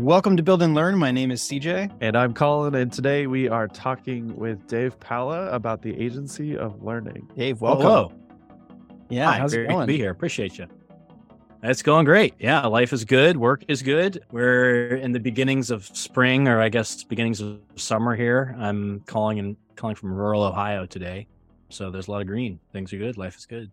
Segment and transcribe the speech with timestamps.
[0.00, 0.96] Welcome to Build and Learn.
[0.96, 1.94] My name is CJ.
[2.00, 6.82] And I'm Colin, and today we are talking with Dave Paola about the Agency of
[6.82, 7.28] Learning.
[7.36, 7.82] Dave, welcome.
[7.82, 8.12] Hello.
[9.10, 9.80] Yeah, Hi, how's it going?
[9.80, 10.10] to be here.
[10.10, 10.66] Appreciate you.
[11.62, 12.32] It's going great.
[12.38, 13.36] Yeah, life is good.
[13.36, 14.24] Work is good.
[14.32, 18.56] We're in the beginnings of spring, or I guess beginnings of summer here.
[18.58, 21.26] I'm calling and calling from rural Ohio today,
[21.68, 22.58] so there's a lot of green.
[22.72, 23.18] Things are good.
[23.18, 23.70] Life is good.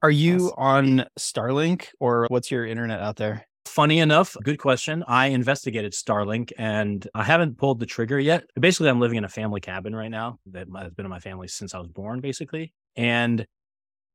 [0.00, 0.52] Are you Yes.
[0.58, 3.46] on Starlink or what's your internet out there?
[3.66, 5.04] Funny enough, good question.
[5.08, 8.44] I investigated Starlink and I haven't pulled the trigger yet.
[8.58, 11.48] Basically, I'm living in a family cabin right now that has been in my family
[11.48, 12.72] since I was born, basically.
[12.94, 13.44] And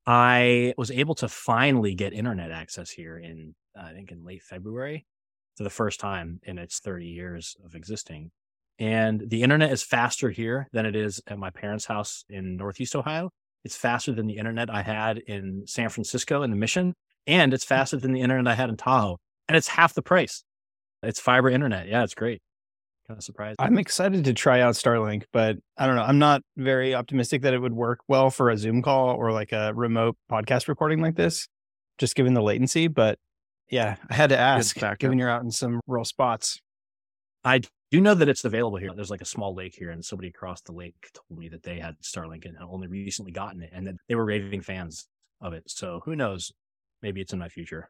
[0.07, 5.05] I was able to finally get internet access here in, I think, in late February
[5.57, 8.31] for the first time in its 30 years of existing.
[8.79, 12.95] And the internet is faster here than it is at my parents' house in Northeast
[12.95, 13.31] Ohio.
[13.65, 16.95] It's faster than the internet I had in San Francisco in the Mission,
[17.27, 17.75] and it's hmm.
[17.75, 20.43] faster than the internet I had in Tahoe and it's half the price.
[21.03, 21.87] It's fiber internet.
[21.87, 22.41] Yeah, it's great.
[23.07, 23.59] Kind of surprised.
[23.59, 26.03] I'm excited to try out Starlink, but I don't know.
[26.03, 29.51] I'm not very optimistic that it would work well for a Zoom call or like
[29.51, 31.47] a remote podcast recording like this,
[31.97, 32.87] just given the latency.
[32.87, 33.17] But
[33.69, 36.61] yeah, I had to ask, given you're out in some rural spots.
[37.43, 38.91] I do know that it's available here.
[38.95, 41.79] There's like a small lake here, and somebody across the lake told me that they
[41.79, 45.07] had Starlink and had only recently gotten it, and that they were raving fans
[45.41, 45.63] of it.
[45.65, 46.51] So who knows?
[47.01, 47.89] Maybe it's in my future.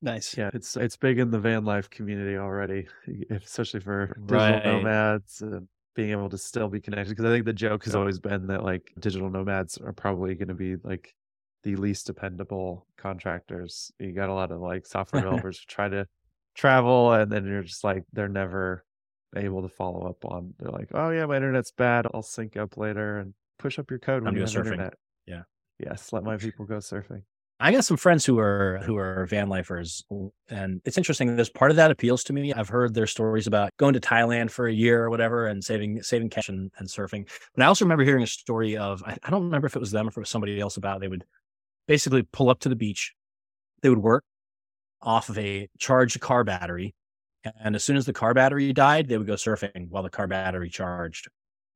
[0.00, 0.36] Nice.
[0.36, 2.86] Yeah, it's it's big in the van life community already,
[3.30, 4.64] especially for digital Right.
[4.64, 7.10] nomads and being able to still be connected.
[7.10, 10.48] Because I think the joke has always been that like digital nomads are probably going
[10.48, 11.14] to be like
[11.64, 13.90] the least dependable contractors.
[13.98, 16.06] You got a lot of like software developers who try to
[16.54, 18.84] travel, and then you're just like they're never
[19.34, 20.54] able to follow up on.
[20.60, 22.06] They're like, oh yeah, my internet's bad.
[22.14, 24.58] I'll sync up later and push up your code when you have surfing.
[24.66, 24.94] internet.
[25.26, 25.42] Yeah.
[25.80, 27.22] Yes, let my people go surfing.
[27.60, 30.04] I got some friends who are who are van lifers,
[30.48, 31.34] and it's interesting.
[31.34, 32.52] There's part of that appeals to me.
[32.52, 36.02] I've heard their stories about going to Thailand for a year or whatever and saving
[36.02, 37.28] saving cash and, and surfing.
[37.54, 39.90] But I also remember hearing a story of I, I don't remember if it was
[39.90, 41.24] them or if it was somebody else about they would
[41.88, 43.14] basically pull up to the beach,
[43.82, 44.24] they would work
[45.02, 46.94] off of a charged car battery,
[47.60, 50.28] and as soon as the car battery died, they would go surfing while the car
[50.28, 51.28] battery charged.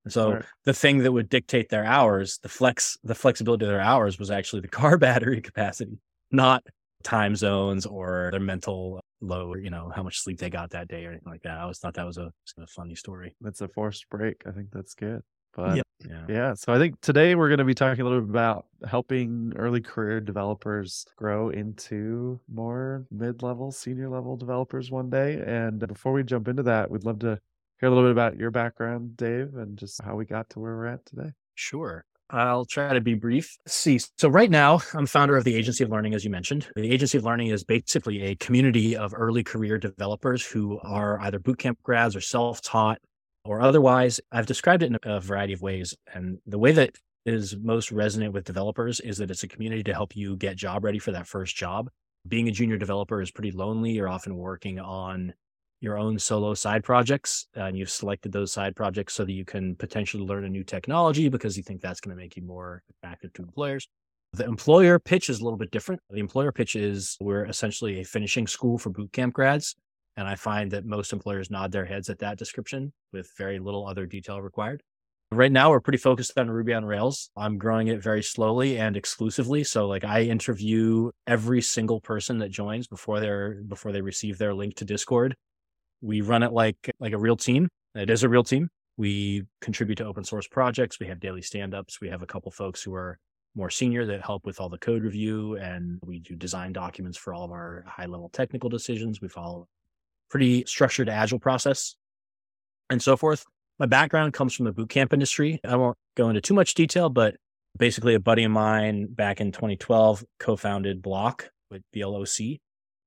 [0.09, 0.45] So Right.
[0.65, 4.31] the thing that would dictate their hours, the flex, the flexibility of their hours was
[4.31, 5.99] actually the car battery capacity,
[6.31, 6.65] not
[7.03, 11.05] time zones or their mental load, you know, how much sleep they got that day
[11.05, 11.59] or anything like that.
[11.59, 13.35] I always thought that was a, a funny story.
[13.41, 14.43] That's a forced break.
[14.47, 15.23] I think that's good.
[15.55, 15.87] But Yep.
[16.09, 16.27] Yeah.
[16.29, 16.55] Yeah.
[16.55, 19.81] So I think today we're going to be talking a little bit about helping early
[19.81, 25.43] career developers grow into more mid level, senior level developers one day.
[25.47, 27.39] And before we jump into that, we'd love to
[27.83, 30.77] hear a little bit about your background, Dave, and just how we got to where
[30.77, 31.33] we're at today.
[31.57, 32.05] Sure.
[32.31, 33.59] I'll try to be brief.
[33.67, 33.99] See.
[34.17, 36.69] So right now, I'm founder of the Agency of Learning, as you mentioned.
[36.77, 41.41] The Agency of Learning is basically a community of early career developers who are either
[41.41, 42.99] bootcamp grads or self-taught
[43.45, 44.21] or otherwise.
[44.31, 45.93] I've described it in a variety of ways.
[46.15, 46.95] And the way that
[47.27, 50.85] is most resonant with developers is that it's a community to help you get job
[50.85, 51.91] ready for that first job.
[52.29, 53.91] Being a junior developer is pretty lonely.
[53.91, 55.35] You're often working on
[55.83, 59.45] your own solo side projects uh, and you've selected those side projects so that you
[59.45, 62.85] can potentially learn a new technology because you think that's going to make you more
[62.89, 63.89] attractive to employers.
[64.33, 66.01] The employer pitch is a little bit different.
[66.09, 69.75] The employer pitch is we're essentially a finishing school for bootcamp grads.
[70.17, 73.87] And I find that most employers nod their heads at that description with very little
[73.87, 74.83] other detail required.
[75.33, 77.31] Right now, we're pretty focused on Ruby on Rails.
[77.37, 79.65] I'm growing it very slowly and exclusively.
[79.65, 84.53] So, like, I interview every single person that joins before they're before they receive their
[84.53, 85.35] link to Discord
[86.03, 87.69] we run it like like a real team.
[87.95, 88.69] It is a real team.
[88.97, 91.01] We contribute to open source projects.
[91.01, 92.01] We have daily stand-ups.
[92.01, 93.19] We have a couple folks who are
[93.55, 97.35] more senior that help with all the code review and we do design documents for
[97.35, 99.21] all of our high level technical decisions.
[99.21, 99.67] We follow
[100.31, 101.97] pretty structured agile process
[102.91, 103.45] and so forth.
[103.79, 105.61] My background comes from the bootcamp industry.
[105.65, 107.37] I won't go into too much detail but
[107.79, 112.21] basically a buddy of mine back in 2012 co-founded Bloc with bloc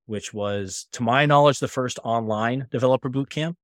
[0.05, 3.55] which was, to my knowledge, the first online developer bootcamp.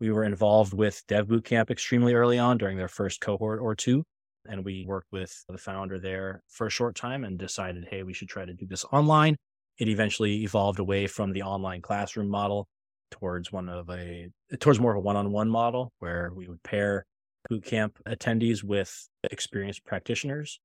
[0.00, 4.04] We were involved with Dev Bootcamp extremely early on during their first cohort or two.
[4.46, 8.12] And we worked with the founder there for a short time and decided, hey, we
[8.12, 9.36] should try to do this online.
[9.78, 12.66] It eventually evolved away from the online classroom model
[13.10, 14.28] towards one of a
[14.60, 17.06] towards more of a one-on-one model where we would pair
[17.50, 20.60] bootcamp attendees with experienced practitioners.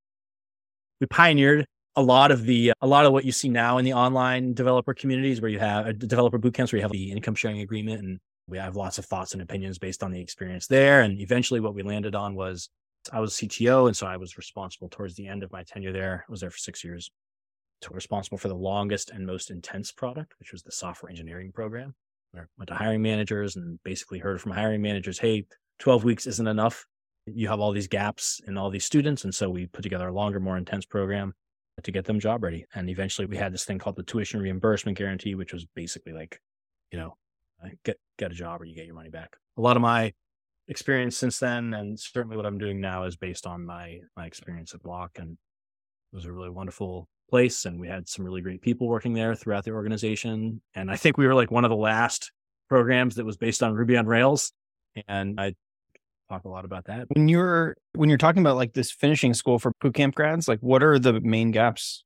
[0.99, 1.65] We pioneered
[1.99, 4.93] a lot of the a lot of what you see now in the online developer
[4.93, 8.19] communities where you have uh, developer bootcamps where you have the income sharing agreement and
[8.47, 11.75] we have lots of thoughts and opinions based on the experience there and eventually what
[11.75, 12.69] we landed on was
[13.11, 16.25] i was cto and so i was responsible towards the end of my tenure there
[16.27, 17.11] i was there for six years
[17.91, 21.93] responsible for the longest and most intense product which was the software engineering program
[22.35, 25.45] I went to hiring managers and basically heard from hiring managers, hey,
[25.79, 26.85] 12 weeks isn't enough.
[27.25, 29.23] You have all these gaps in all these students.
[29.23, 31.33] And so we put together a longer, more intense program
[31.83, 32.65] to get them job ready.
[32.73, 36.39] And eventually we had this thing called the tuition reimbursement guarantee, which was basically like,
[36.91, 37.15] you know,
[37.63, 39.35] uh, get get a job or you get your money back.
[39.57, 40.13] A lot of my
[40.67, 44.73] experience since then, and certainly what I'm doing now, is based on my my experience
[44.73, 48.61] at Bloc, and it was a really wonderful place, and we had some really great
[48.61, 50.61] people working there throughout the organization.
[50.75, 52.31] And I think we were like one of the last
[52.69, 54.53] programs that was based on Ruby on Rails,
[55.07, 55.55] and I
[56.29, 57.07] talk a lot about that.
[57.09, 60.59] When you're when you're talking about like this finishing school for boot camp grads, like
[60.59, 62.03] what are the main gaps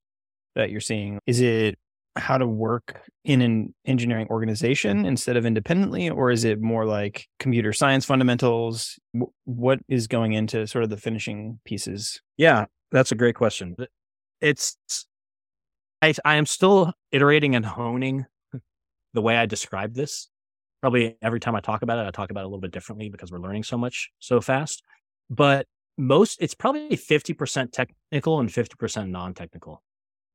[0.55, 1.19] that you're seeing?
[1.27, 1.77] Is it
[2.15, 7.27] how to work in an engineering organization instead of independently or is it more like
[7.39, 8.99] computer science fundamentals
[9.45, 13.75] what is going into sort of the finishing pieces yeah that's a great question
[14.41, 14.77] it's
[16.03, 18.27] i, I am still iterating and honing
[19.13, 20.29] the way i describe this
[20.83, 23.09] probably every time i talk about it i talk about it a little bit differently
[23.09, 24.83] because we're learning so much so fast
[25.29, 25.65] but
[25.97, 29.81] most it's probably 50% technical and 50% non-technical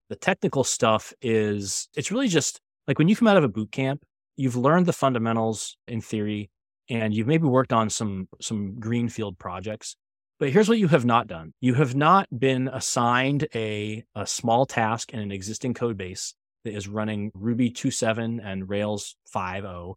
[0.08, 3.70] the technical stuff is it's really just like when you come out of a boot
[3.70, 4.02] camp,
[4.36, 6.50] you've learned the fundamentals in theory
[6.88, 9.96] and you've maybe worked on some some greenfield projects.
[10.40, 11.52] But here's what you have not done.
[11.60, 16.34] You have not been assigned a, a small task in an existing code base
[16.64, 19.94] that is running Ruby 2.7 and Rails 5.0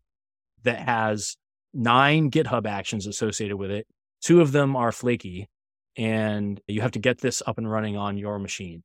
[0.63, 1.35] that has
[1.73, 3.87] nine GitHub actions associated with it.
[4.21, 5.49] Two of them are flaky,
[5.97, 8.83] and you have to get this up and running on your machine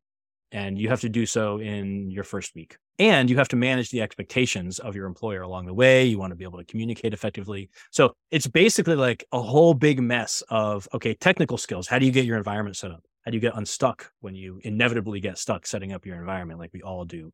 [0.53, 2.77] and you have to do so in your first week.
[2.99, 6.05] And you have to manage the expectations of your employer along the way.
[6.05, 7.69] You want to be able to communicate effectively.
[7.91, 11.87] So it's basically like a whole big mess of okay, technical skills.
[11.87, 13.03] How do you get your environment set up?
[13.25, 16.71] How do you get unstuck when you inevitably get stuck setting up your environment like
[16.73, 17.33] we all do?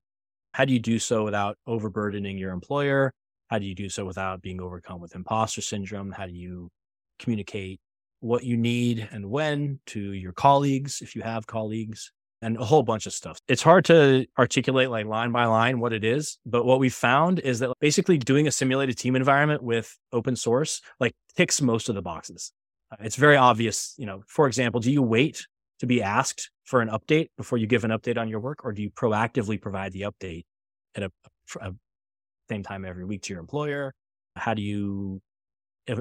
[0.53, 3.13] How do you do so without overburdening your employer?
[3.53, 6.11] How do you do so without being overcome with imposter syndrome?
[6.11, 6.71] How do you
[7.19, 7.81] communicate
[8.21, 12.11] what you need and when to your colleagues if you have colleagues?
[12.45, 13.39] and a whole bunch of stuff.
[13.47, 17.39] It's hard to articulate like line by line what it is, but what we found
[17.39, 21.95] is that basically doing a simulated team environment with open source like ticks most of
[21.95, 22.51] the boxes.
[22.99, 25.47] It's very obvious, you know, for example, do you wait
[25.79, 28.73] to be asked for an update before you give an update on your work or
[28.73, 30.43] do you proactively provide the update
[30.97, 31.13] at a,
[31.61, 31.73] a
[32.51, 33.95] same time every week to your employer?
[34.37, 35.21] How do you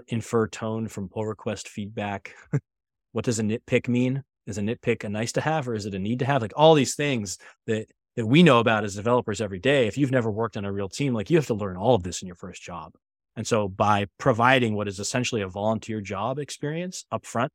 [0.07, 2.35] infer tone from pull request feedback?
[3.11, 4.23] what does a nitpick mean?
[4.47, 6.41] is a nitpick a nice to have or is it a need to have?
[6.41, 9.87] Like all these things that that we know about as developers every day.
[9.87, 12.03] If you've never worked on a real team, like you have to learn all of
[12.03, 12.93] this in your first job.
[13.37, 17.51] And so by providing what is essentially a volunteer job experience up front,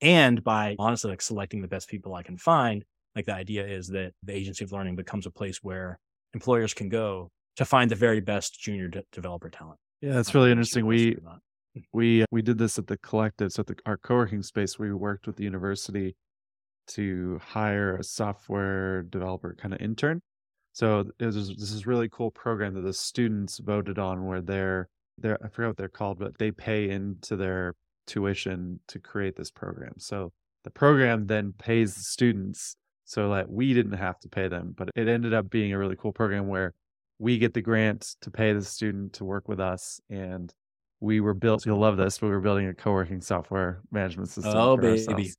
[0.00, 3.86] and by honestly like selecting the best people I can find, like the idea is
[3.88, 6.00] that the agency of learning becomes a place where
[6.34, 9.78] employers can go to find the very best junior de- developer talent.
[10.00, 10.86] Yeah, that's really interesting.
[10.86, 11.16] We
[11.92, 14.78] we uh, we did this at the collective, so at the, our co-working space.
[14.78, 16.16] We worked with the university
[16.88, 20.20] to hire a software developer kind of intern.
[20.72, 24.88] So it was this is really cool program that the students voted on, where they're
[25.18, 27.74] they're I forget what they're called, but they pay into their
[28.06, 29.94] tuition to create this program.
[29.98, 30.32] So
[30.64, 34.74] the program then pays the students so that we didn't have to pay them.
[34.76, 36.72] But it ended up being a really cool program where
[37.22, 40.52] we get the grant to pay the student to work with us and
[40.98, 44.76] we were built you'll love this we were building a co-working software management system oh
[44.76, 45.36] baby ourselves.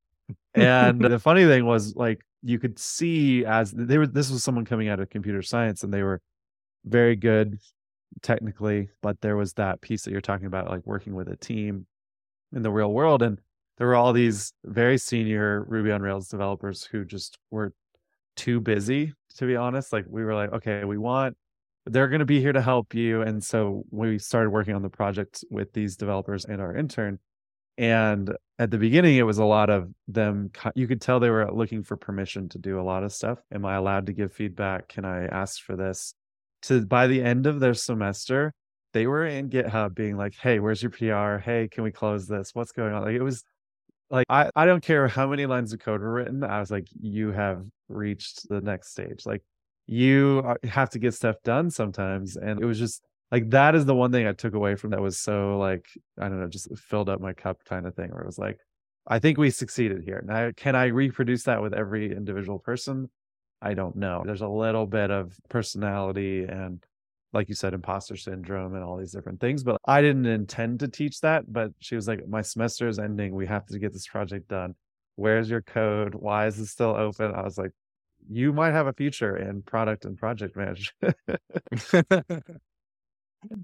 [0.56, 4.63] and the funny thing was like you could see as they were this was someone
[4.63, 6.22] coming out of computer science and they were
[6.86, 7.60] very good
[8.22, 11.86] technically but there was that piece that you're talking about like working with a team
[12.56, 13.42] in the real world and
[13.78, 17.74] there were all these very senior ruby on rails developers who just were
[18.38, 19.92] too busy to be honest.
[19.92, 21.36] Like we were like okay we want
[21.86, 24.90] they're going to be here to help you and so we started working on the
[24.90, 27.20] project with these developers and our intern
[27.78, 31.52] and at the beginning it was a lot of them you could tell they were
[31.52, 33.40] looking for permission to do a lot of stuff.
[33.52, 34.88] Am i allowed to give feedback?
[34.88, 36.13] Can i ask for this?
[36.63, 38.54] To by the end of their semester
[38.94, 42.52] they were in github being like hey where's your pr hey can we close this?
[42.54, 43.04] What's going on?
[43.04, 43.44] Like it was
[44.12, 46.88] like I, I don't care how many lines of code were written i was like
[47.02, 49.25] you have reached the next stage.
[49.25, 49.44] Like
[49.88, 53.86] you uh, have to get stuff done sometimes and it was just like that is
[53.86, 55.86] the one thing I took away from that was so like
[56.20, 58.60] I don't know, just filled up my cup kind of thing where it was like,
[59.08, 60.24] I think we succeeded here.
[60.25, 63.10] Now can I reproduce that with every individual person?
[63.62, 64.24] I don't know.
[64.25, 66.84] There's a little bit of personality and
[67.34, 69.63] like you said, imposter syndrome and all these different things.
[69.63, 71.52] But I didn't intend to teach that.
[71.52, 73.34] But she was like, My semester is ending.
[73.34, 74.75] We have to get this project done.
[75.16, 76.13] Where's your code?
[76.16, 77.34] Why is it still open?
[77.34, 77.72] I was like,
[78.30, 81.15] You might have a future in product and project management.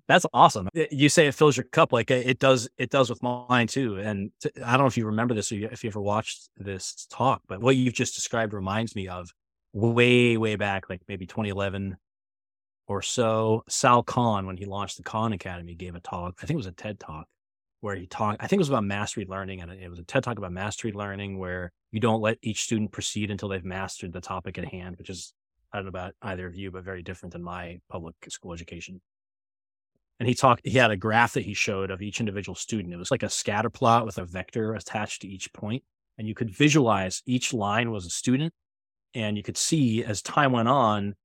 [0.08, 0.68] That's awesome.
[0.74, 2.70] You say it fills your cup, like it does.
[2.78, 3.98] It does with mine too.
[3.98, 4.32] And
[4.64, 7.62] I don't know if you remember this or if you ever watched this talk, but
[7.62, 9.34] what you've just described reminds me of
[9.74, 11.96] way, way back, like maybe 2011
[12.88, 13.64] or so.
[13.70, 16.40] Sal Khan, when he launched the Khan Academy, gave a talk.
[16.42, 17.28] I think it was a TED talk
[17.82, 18.44] where he talked.
[18.44, 20.92] I think it was about mastery learning, and it was a TED talk about mastery
[20.92, 24.98] learning, where you don't let each student proceed until they've mastered the topic at hand,
[24.98, 25.34] which is
[25.72, 29.02] I don't know about either of you, but very different than my public school education.
[30.20, 32.94] And he talked, he had a graph that he showed of each individual student.
[32.94, 35.84] It was like a scatter plot with a vector attached to each point,
[36.18, 38.54] And you could visualize each line was a student.
[39.14, 41.16] And you could see as time went on,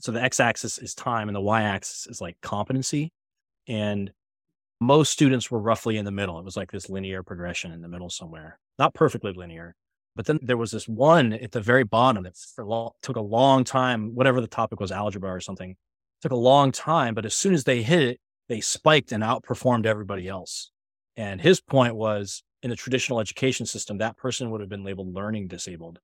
[0.00, 3.12] so the x axis is time and the y axis is like competency.
[3.66, 4.12] And
[4.80, 6.38] most students were roughly in the middle.
[6.38, 9.74] It was like this linear progression in the middle somewhere, not perfectly linear.
[10.18, 13.62] But then there was this one at the very bottom that long, took a long
[13.62, 15.76] time, whatever the topic was, algebra or something,
[16.22, 17.14] took a long time.
[17.14, 20.72] But as soon as they hit it, they spiked and outperformed everybody else.
[21.16, 25.14] And his point was in the traditional education system, that person would have been labeled
[25.14, 26.00] learning disabled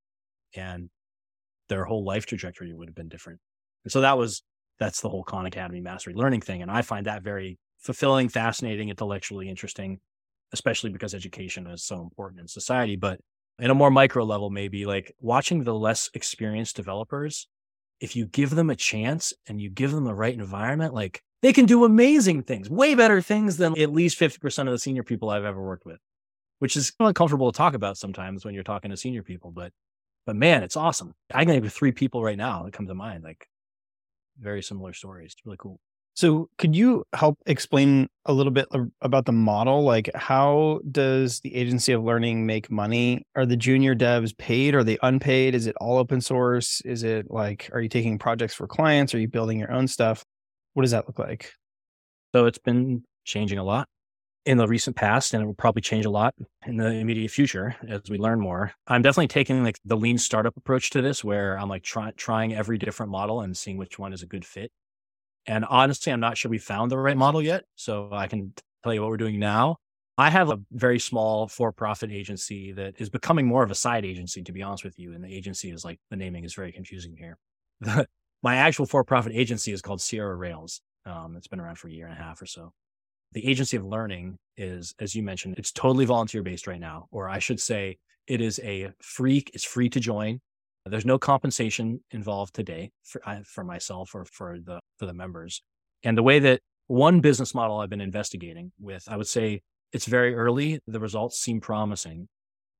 [0.54, 0.90] and
[1.68, 3.40] their whole life trajectory would have been different.
[3.82, 4.44] And so that was,
[4.78, 6.62] that's the whole Khan Academy mastery learning thing.
[6.62, 9.98] And I find that very fulfilling, fascinating, intellectually interesting,
[10.52, 12.94] especially because education is so important in society.
[12.94, 13.18] But
[13.58, 17.46] in a more micro level, maybe like watching the less experienced developers,
[18.00, 21.52] if you give them a chance and you give them the right environment, like they
[21.52, 25.30] can do amazing things, way better things than at least 50% of the senior people
[25.30, 26.00] I've ever worked with,
[26.58, 29.50] which is uncomfortable to talk about sometimes when you're talking to senior people.
[29.52, 29.72] But,
[30.26, 31.14] but man, it's awesome.
[31.32, 33.46] I can think of three people right now that come to mind, like
[34.40, 35.32] very similar stories.
[35.32, 35.78] It's really cool.
[36.16, 38.68] So, could you help explain a little bit
[39.00, 39.82] about the model?
[39.82, 43.24] Like, how does the agency of learning make money?
[43.34, 44.76] Are the junior devs paid?
[44.76, 45.56] Are they unpaid?
[45.56, 46.80] Is it all open source?
[46.82, 49.12] Is it like, are you taking projects for clients?
[49.12, 50.24] Are you building your own stuff?
[50.74, 51.52] What does that look like?
[52.32, 53.88] So it's been changing a lot
[54.46, 57.74] in the recent past, and it will probably change a lot in the immediate future
[57.88, 58.72] as we learn more.
[58.86, 62.54] I'm definitely taking like the lean startup approach to this, where I'm like try, trying
[62.54, 64.70] every different model and seeing which one is a good fit.
[65.46, 67.64] And honestly, I'm not sure we found the right model yet.
[67.76, 69.76] So I can tell you what we're doing now.
[70.16, 74.04] I have a very small for profit agency that is becoming more of a side
[74.04, 75.12] agency, to be honest with you.
[75.12, 77.36] And the agency is like the naming is very confusing here.
[78.42, 80.82] my actual for-profit agency is called Sierra Rails.
[81.04, 82.72] Um, it's been around for a year and a half or so.
[83.32, 87.28] The agency of learning is, as you mentioned, it's totally volunteer based right now, or
[87.28, 89.44] I should say, it is a free.
[89.52, 90.40] It's free to join.
[90.86, 95.62] There's no compensation involved today for for myself or for the for the members.
[96.02, 99.62] And the way that one business model I've been investigating with, I would say
[99.92, 100.80] it's very early.
[100.86, 102.28] The results seem promising.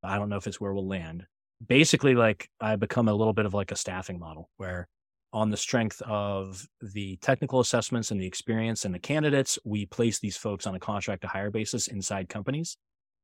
[0.02, 1.26] I don't know if it's where we'll land.
[1.66, 4.86] Basically, like I become a little bit of like a staffing model where
[5.32, 10.20] on the strength of the technical assessments and the experience and the candidates, we place
[10.20, 12.76] these folks on a contract to hire basis inside companies.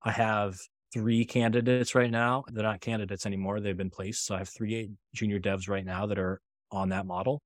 [0.03, 0.59] I have
[0.93, 2.45] three candidates right now.
[2.49, 3.61] They're not candidates anymore.
[3.61, 4.27] They've been placed.
[4.27, 7.41] So I have three junior devs right now that are on that model.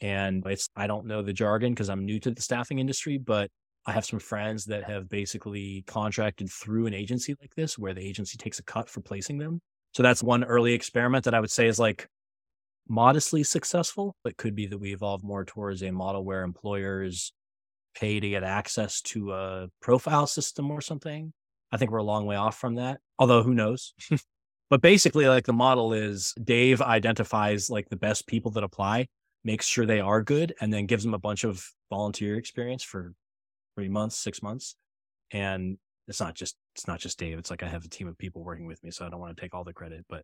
[0.00, 3.50] And it's, I don't know the jargon because I'm new to the staffing industry, but
[3.86, 8.06] I have some friends that have basically contracted through an agency like this where the
[8.06, 9.60] agency takes a cut for placing them.
[9.94, 12.08] So that's one early experiment that I would say is like
[12.88, 14.16] modestly successful.
[14.22, 17.32] but could be that we evolve more towards a model where employers
[17.94, 21.32] pay to get access to a profile system or something.
[21.72, 23.92] I think we're a long way off from that, although who knows?
[24.70, 29.08] but basically, like the model is Dave identifies like the best people that apply,
[29.44, 33.12] makes sure they are good, and then gives them a bunch of volunteer experience for
[33.76, 34.76] three months, six months.
[35.32, 37.38] And it's not just it's not just Dave.
[37.38, 39.36] It's like I have a team of people working with me, so I don't want
[39.36, 40.04] to take all the credit.
[40.08, 40.22] But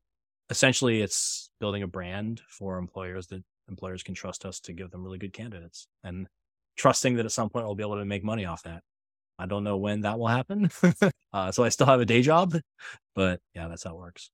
[0.51, 5.03] essentially it's building a brand for employers that employers can trust us to give them
[5.03, 6.27] really good candidates and
[6.77, 8.83] trusting that at some point we'll be able to make money off that.
[9.39, 10.71] I don't know when that will happen.
[11.33, 12.55] uh, so I still have a day job,
[13.15, 14.31] but yeah, that's how it works.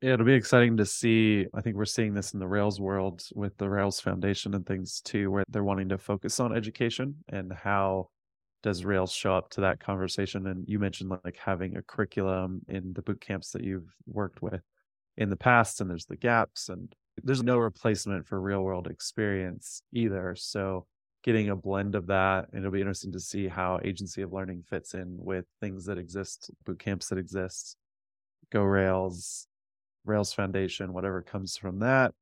[0.00, 1.46] Yeah, it'll be exciting to see.
[1.54, 5.00] I think we're seeing this in the Rails world with the Rails Foundation and things
[5.00, 8.08] too, where they're wanting to focus on education and how
[8.64, 10.48] does Rails show up to that conversation.
[10.48, 14.62] And you mentioned like having a curriculum in the boot camps that you've worked with
[15.16, 16.92] in the past and there's the gaps and
[17.22, 20.86] there's no replacement for real world experience either so
[21.22, 24.62] getting a blend of that and it'll be interesting to see how agency of learning
[24.68, 27.76] fits in with things that exist boot camps that exist
[28.52, 29.46] GoRails
[30.04, 32.12] rails foundation whatever comes from that.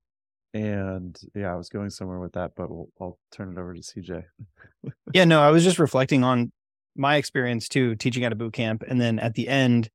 [0.52, 3.80] And yeah i was going somewhere with that but we'll, i'll turn it over to
[3.80, 4.24] cj
[5.14, 6.50] yeah no i was just reflecting on
[6.96, 9.90] my experience too teaching at a boot camp and then at the end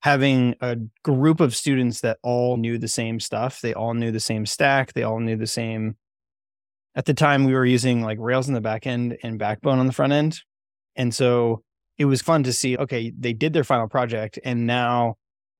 [0.00, 3.60] having a group of students that all knew the same stuff.
[3.60, 4.92] They all knew the same stack.
[4.92, 5.96] They all knew the same
[6.98, 9.86] at the time we were using like Rails in the back end and Backbone on
[9.86, 10.42] the front end.
[10.96, 11.62] And so
[11.96, 15.14] it was fun to see, okay, they did their final project and now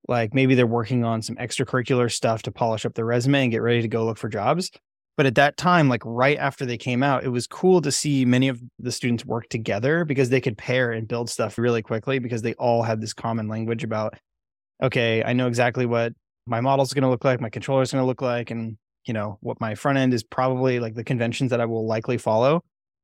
[0.09, 3.61] like maybe they're working on some extracurricular stuff to polish up their resume and get
[3.61, 4.69] ready to go look for jobs.
[5.15, 8.25] But at that time, like right after they came out, it was cool to see
[8.25, 12.19] many of the students work together because they could pair and build stuff really quickly
[12.19, 14.13] because they all had this common language about,
[14.83, 16.11] okay, I know exactly what
[16.45, 18.77] my model is going to look like, my controller is going to look like, and
[19.05, 22.17] you know what my front end is probably like the conventions that I will likely
[22.17, 22.63] follow.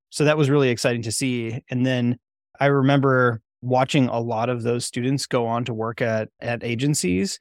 [0.09, 1.61] So that was really exciting to see.
[1.69, 2.17] And then
[2.59, 7.39] I remember watching a lot of those students go on to work at at agencies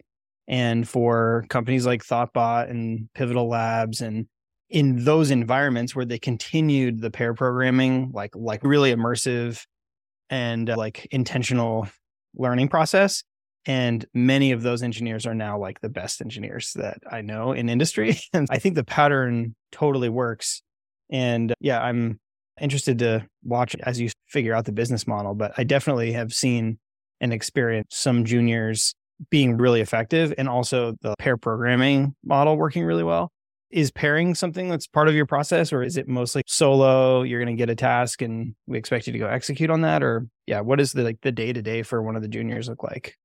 [0.49, 4.27] and for companies like Thoughtbot and Pivotal Labs and
[4.71, 9.65] in those environments where they continued the pair programming like like really immersive
[10.31, 11.87] and uh, like intentional
[12.35, 13.23] learning process
[13.66, 17.68] and many of those engineers are now like the best engineers that I know in
[17.68, 20.62] industry and I think the pattern totally works
[21.11, 22.21] and yeah I'm
[22.61, 26.78] interested to watch as you figure out the business model but I definitely have seen
[27.21, 28.94] and experienced some juniors
[29.30, 33.30] being really effective and also the pair programming model working really well.
[33.71, 37.56] Is pairing something that's part of your process or is it mostly solo you're going
[37.56, 40.61] to get a task and we expect you to go execute on that or yeah
[40.61, 43.16] what is the like the day to day for one of the juniors look like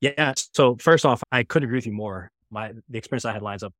[0.00, 3.42] yeah so first off i couldn't agree with you more my the experience i had
[3.42, 3.72] lines up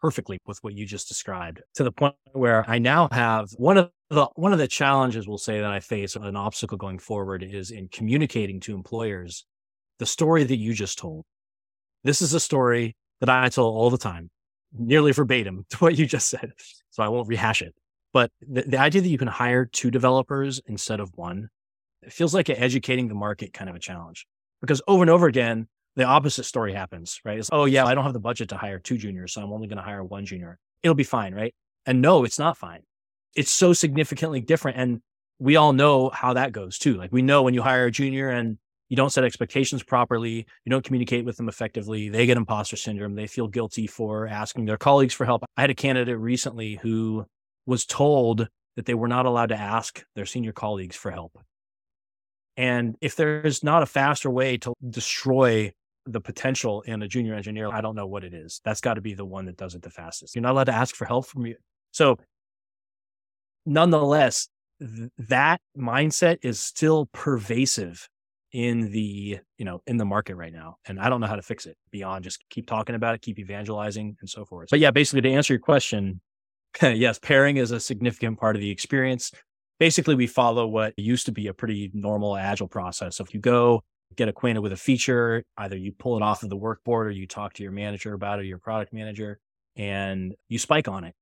[0.00, 3.90] perfectly with what you just described to the point where i now have one of
[4.10, 7.70] the one of the challenges we'll say that i face an obstacle going forward is
[7.70, 9.46] in communicating to employers
[9.98, 11.24] the story that you just told
[12.02, 14.30] this is a story that i tell all the time
[14.76, 16.52] nearly verbatim to what you just said.
[16.90, 17.74] So I won't rehash it.
[18.12, 21.48] But the, the idea that you can hire two developers instead of one,
[22.02, 24.26] it feels like educating the market kind of a challenge
[24.64, 27.38] because over and over again, the opposite story happens, right?
[27.38, 29.68] It's, oh, yeah, I don't have the budget to hire two juniors, so I'm only
[29.68, 30.58] going to hire one junior.
[30.82, 31.54] It'll be fine, right?
[31.86, 32.80] And no, it's not fine.
[33.36, 34.78] It's so significantly different.
[34.78, 35.00] And
[35.38, 36.94] we all know how that goes too.
[36.94, 38.58] Like we know when you hire a junior and
[38.88, 43.14] you don't set expectations properly, you don't communicate with them effectively, they get imposter syndrome,
[43.14, 45.42] they feel guilty for asking their colleagues for help.
[45.56, 47.26] I had a candidate recently who
[47.66, 51.38] was told that they were not allowed to ask their senior colleagues for help.
[52.56, 55.72] And if there's not a faster way to destroy
[56.06, 58.60] the potential in a junior engineer, I don't know what it is.
[58.64, 60.34] That's got to be the one that does it the fastest.
[60.34, 61.56] You're not allowed to ask for help from you.
[61.92, 62.18] So,
[63.66, 64.48] nonetheless,
[64.80, 68.08] th- that mindset is still pervasive
[68.52, 71.42] in the you know in the market right now and i don't know how to
[71.42, 74.92] fix it beyond just keep talking about it keep evangelizing and so forth but yeah
[74.92, 76.20] basically to answer your question
[76.82, 79.32] yes pairing is a significant part of the experience
[79.78, 83.40] basically we follow what used to be a pretty normal agile process so if you
[83.40, 83.82] go
[84.16, 87.26] get acquainted with a feature either you pull it off of the workboard or you
[87.26, 89.38] talk to your manager about it or your product manager
[89.76, 91.14] and you spike on it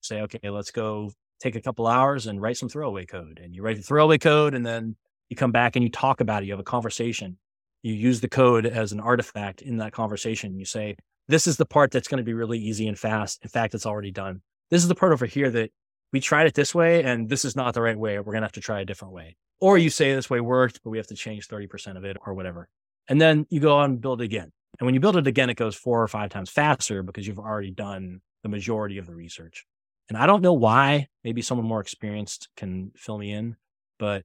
[0.00, 3.62] say okay let's go take a couple hours and write some throwaway code and you
[3.62, 4.96] write the throwaway code and then
[5.28, 6.46] you come back and you talk about it.
[6.46, 7.38] You have a conversation.
[7.82, 10.58] You use the code as an artifact in that conversation.
[10.58, 10.96] You say,
[11.28, 13.40] this is the part that's going to be really easy and fast.
[13.42, 14.42] In fact, it's already done.
[14.70, 15.70] This is the part over here that
[16.16, 18.16] we tried it this way and this is not the right way.
[18.18, 19.36] We're going to have to try a different way.
[19.60, 22.32] Or you say this way worked, but we have to change 30% of it or
[22.32, 22.70] whatever.
[23.06, 24.50] And then you go on and build it again.
[24.80, 27.38] And when you build it again, it goes four or five times faster because you've
[27.38, 29.66] already done the majority of the research.
[30.08, 33.56] And I don't know why, maybe someone more experienced can fill me in,
[33.98, 34.22] but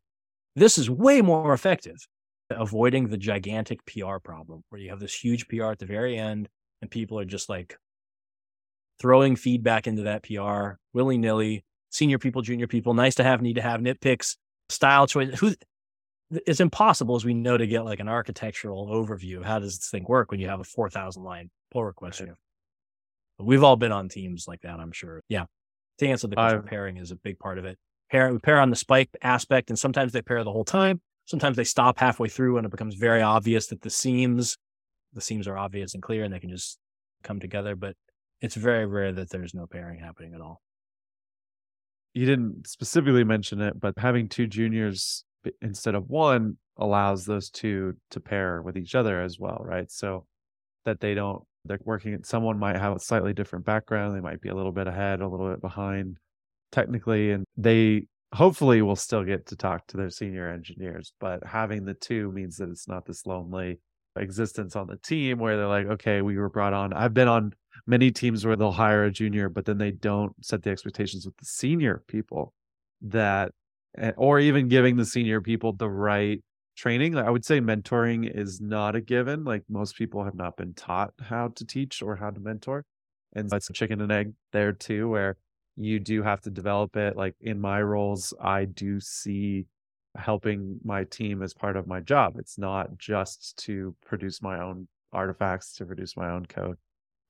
[0.55, 1.97] this is way more effective
[2.49, 6.47] avoiding the gigantic PR problem where you have this huge PR at the very end
[6.81, 7.77] and people are just like
[9.01, 11.65] throwing feedback into that PR willy nilly.
[11.91, 14.37] Senior people, junior people, nice to have, need to have nitpicks,
[14.69, 15.39] style choice.
[15.39, 15.53] Who
[16.47, 19.89] it's impossible, as we know, to get like an architectural overview of how does this
[19.89, 22.23] thing work when you have a 4,000 line pull request.
[23.37, 25.21] But we've all been on teams like that, I'm sure.
[25.27, 25.45] Yeah.
[25.99, 27.77] To answer the question, pairing is a big part of it
[28.11, 31.01] pair, we pair on the spike aspect, and sometimes they pair the whole time.
[31.25, 34.57] Sometimes they stop halfway through and it becomes very obvious that the seams,
[35.13, 36.77] the seams are obvious and clear and they can just
[37.23, 37.75] come together.
[37.75, 37.95] But
[38.41, 40.61] it's very rare that there's no pairing happening at all.
[42.13, 45.23] You didn't specifically mention it, but having two juniors
[45.61, 49.89] instead of one allows those two to pair with each other as well, right?
[49.91, 50.25] So
[50.85, 54.15] that they don't, they're working, someone might have a slightly different background.
[54.15, 56.17] They might be a little bit ahead, a little bit behind
[56.71, 61.13] technically, and they hopefully will still get to talk to their senior engineers.
[61.19, 63.79] But having the two means that it's not this lonely
[64.15, 66.93] existence on the team where they're like, okay, we were brought on.
[66.93, 67.53] I've been on
[67.85, 71.35] many teams where they'll hire a junior, but then they don't set the expectations with
[71.37, 72.53] the senior people
[73.01, 73.51] that,
[73.97, 76.41] eh, or even giving the senior people the right
[76.75, 77.17] training.
[77.17, 79.43] I would say mentoring is not a given.
[79.43, 82.85] Like most people have not been taught how to teach or how to mentor.
[83.33, 85.37] And it's a chicken and egg there too, where
[85.77, 87.15] you do have to develop it.
[87.15, 89.65] Like in my roles, I do see
[90.15, 92.35] helping my team as part of my job.
[92.37, 96.77] It's not just to produce my own artifacts, to produce my own code.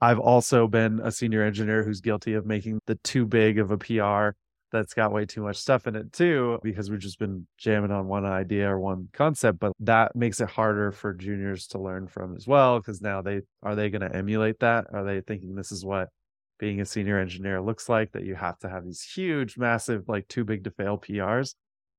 [0.02, 3.78] I've also been a senior engineer who's guilty of making the too big of a
[3.78, 4.36] PR
[4.72, 8.08] that's got way too much stuff in it too, because we've just been jamming on
[8.08, 9.60] one idea or one concept.
[9.60, 13.42] But that makes it harder for juniors to learn from as well, because now they
[13.62, 14.88] are they going to emulate that?
[14.94, 16.10] Are they thinking this is what
[16.58, 18.14] being a senior engineer looks like?
[18.14, 21.54] That you have to have these huge, massive, like too big to fail PRs?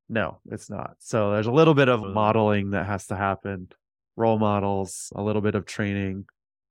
[0.09, 0.97] No, it's not.
[0.99, 3.69] So there's a little bit of modeling that has to happen,
[4.17, 6.25] role models, a little bit of training.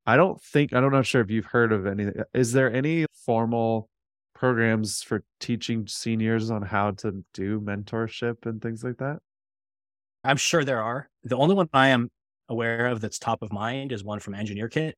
[0.06, 2.08] I don't think I don't know sure if you've heard of any.
[2.34, 3.90] Is there any formal
[4.34, 9.20] programs for teaching seniors on how to do mentorship and things like that?
[10.24, 11.10] I'm sure there are.
[11.24, 12.10] The only one I am
[12.50, 14.96] aware of that's top of mind is one from Engineer Kit.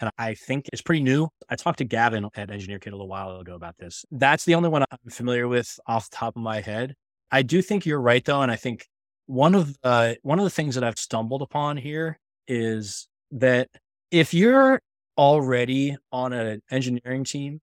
[0.00, 1.28] And I think it's pretty new.
[1.50, 4.04] I talked to Gavin at Engineer Kit a little while ago about this.
[4.10, 6.94] That's the only one I'm familiar with off the top of my head.
[7.30, 8.40] I do think you're right though.
[8.40, 8.86] And I think
[9.26, 13.68] one of the one of the things that I've stumbled upon here is that
[14.10, 14.80] if you're
[15.16, 17.60] already on an engineering team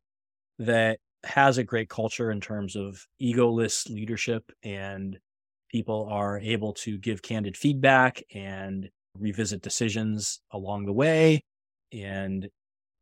[0.59, 5.17] that has a great culture in terms of egoless leadership and
[5.69, 11.41] people are able to give candid feedback and revisit decisions along the way
[11.91, 12.47] and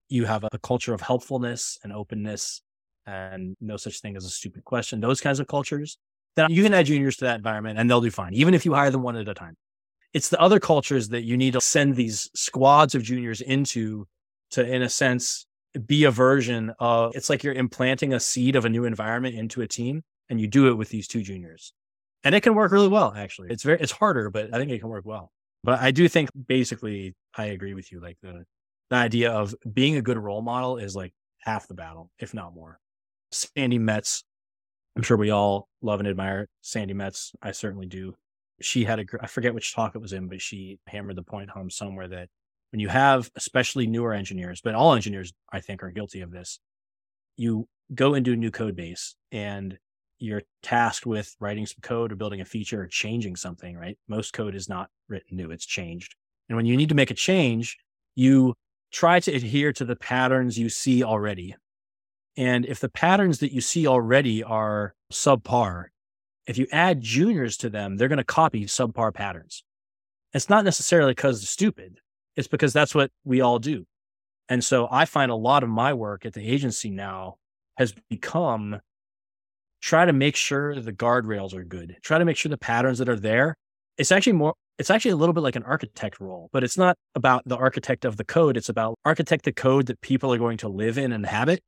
[0.10, 2.62] you have a culture of helpfulness and openness
[3.06, 5.98] and no such thing as a stupid question those kinds of cultures
[6.36, 8.74] then you can add juniors to that environment and they'll do fine even if you
[8.74, 9.56] hire them one at a time
[10.16, 14.08] it's the other cultures that you need to send these squads of juniors into
[14.52, 15.46] to in a sense
[15.86, 19.62] be a version of it's like you're implanting a seed of a new environment into
[19.62, 21.74] a team and you do it with these two juniors.
[22.24, 23.50] And it can work really well actually.
[23.52, 25.34] It's very it's harder but i think it can work well.
[25.66, 28.46] But i do think basically i agree with you like the
[28.90, 32.56] the idea of being a good role model is like half the battle if not
[32.56, 32.80] more.
[33.34, 34.24] Sandi metz
[34.96, 37.34] i'm sure we all love and admire Sandi metz.
[37.42, 38.16] I certainly do
[38.62, 41.50] she had a i forget which talk it was in but she hammered the point
[41.50, 42.30] home somewhere that
[42.76, 46.60] when you have especially newer engineers, but all engineers I think are guilty of this,
[47.38, 49.78] you go into a new code base and
[50.20, 53.98] you're tasked with writing some code or building a feature or changing something, right?
[54.10, 56.16] Most code is not written new, it's changed.
[56.50, 57.78] And when you need to make a change,
[58.14, 58.56] you
[58.92, 61.56] try to adhere to the patterns you see already.
[62.36, 65.86] And if the patterns that you see already are subpar,
[66.48, 69.64] if you add juniors to them, they're going to copy subpar patterns.
[70.34, 72.00] It's not necessarily because they're stupid.
[72.36, 73.86] It's because that's what we all do.
[74.50, 77.38] And so I find a lot of my work at the agency now
[77.78, 78.80] has become
[79.82, 83.10] try to make sure the guardrails are good, try to make sure the patterns that
[83.10, 83.56] are there.
[83.98, 86.98] It's actually more, it's actually a little bit like an architect role, but it's not
[87.16, 88.58] about the architect of the code.
[88.58, 91.62] It's about architect the code that people are going to live in and inhabit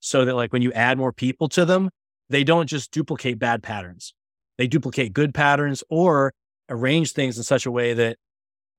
[0.00, 1.90] so that like when you add more people to them,
[2.28, 4.14] they don't just duplicate bad patterns.
[4.58, 6.32] They duplicate good patterns or
[6.68, 8.16] arrange things in such a way that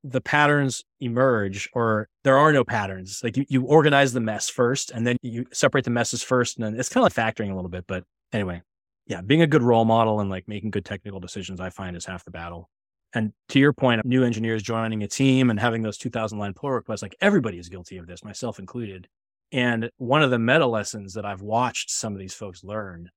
[0.04, 3.22] the patterns emerge or there are no patterns.
[3.24, 6.58] Like you, you organize the mess first and then you separate the messes first.
[6.58, 7.86] And then it's kind of like factoring a little bit.
[7.88, 8.62] But anyway,
[9.08, 12.06] yeah, being a good role model and like making good technical decisions, I find is
[12.06, 12.70] half the battle.
[13.13, 16.72] And to your point, new engineers joining a team and having those 2000 line pull
[16.72, 19.08] requests, like everybody is guilty of this, myself included.
[19.52, 23.10] And one of the meta lessons that I've watched some of these folks learn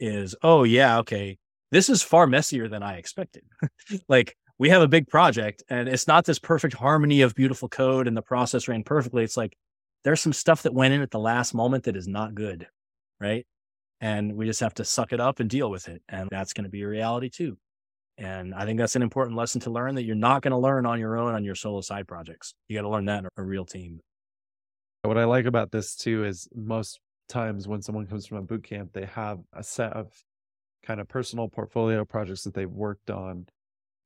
[0.00, 1.38] is, oh, yeah, okay,
[1.70, 3.44] this is far messier than I expected.
[4.08, 8.06] like we have a big project and it's not this perfect harmony of beautiful code
[8.06, 9.24] and the process ran perfectly.
[9.24, 9.56] It's like
[10.04, 12.66] there's some stuff that went in at the last moment that is not good.
[13.20, 13.46] Right.
[14.00, 16.02] And we just have to suck it up and deal with it.
[16.08, 17.58] And that's going to be a reality too.
[18.16, 20.84] And I think that's an important lesson to learn that you're not going to learn
[20.84, 22.54] on your own on your solo side projects.
[22.68, 24.00] You got to learn that in a real team.
[25.02, 28.64] What I like about this too is most times when someone comes from a boot
[28.64, 30.12] camp, they have a set of
[30.82, 33.46] kind of personal portfolio projects that they've worked on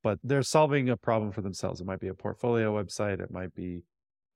[0.05, 1.81] but they're solving a problem for themselves.
[1.81, 3.83] It might be a portfolio website, it might be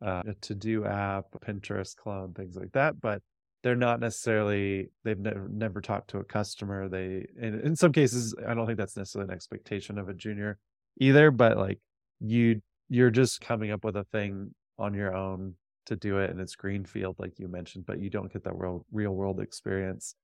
[0.04, 3.00] uh, a to do app, a Pinterest clone, things like that.
[3.00, 3.22] But
[3.62, 6.88] they're not necessarily they've never never talked to a customer.
[6.88, 10.58] They in, in some cases, I don't think that's necessarily an expectation of a junior
[11.00, 11.30] either.
[11.30, 11.80] But like
[12.18, 16.38] you you're just coming up with a thing on your own to do it and
[16.38, 20.14] it's greenfield like you mentioned but you don't get that real real world experience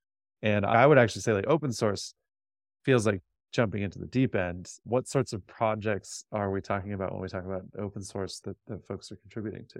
[0.45, 2.13] and i would actually say like open source
[2.85, 3.21] feels like
[3.55, 7.29] jumping into the deep end, what sorts of projects are we talking about when we
[7.29, 9.79] talk about open source that, that folks are contributing to?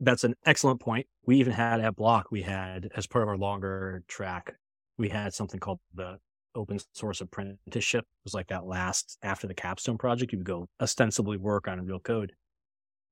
[0.00, 1.06] That's an excellent point.
[1.26, 4.54] We even had at Bloc, we had as part of our longer track,
[4.96, 6.18] we had something called the
[6.54, 8.04] open source apprenticeship.
[8.04, 11.84] It was like that last after the capstone project, you would go ostensibly work on
[11.84, 12.32] real code.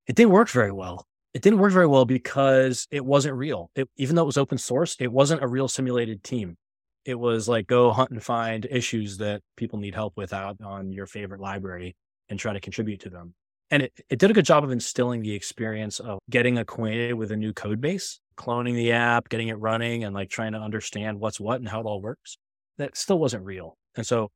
[0.07, 1.07] It didn't work very well.
[1.35, 3.71] it didn't work very well because it wasn't real.
[3.75, 6.57] It, even though it was open source, it wasn't a real simulated team.
[7.05, 10.93] It was like go hunt and find issues that people need help with out on
[10.93, 11.97] your favorite library
[12.29, 13.35] and try to contribute to them.
[13.71, 17.33] And it, it did a good job of instilling the experience of getting acquainted with
[17.33, 21.19] a new code base, cloning the app, getting it running, and like trying to understand
[21.19, 22.37] what's what and how it all works.
[22.79, 23.77] That still wasn't real.
[23.97, 24.31] And so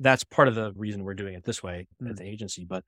[0.00, 2.10] that's part of the reason we're doing it this way mm.
[2.10, 2.64] at the agency.
[2.64, 2.82] But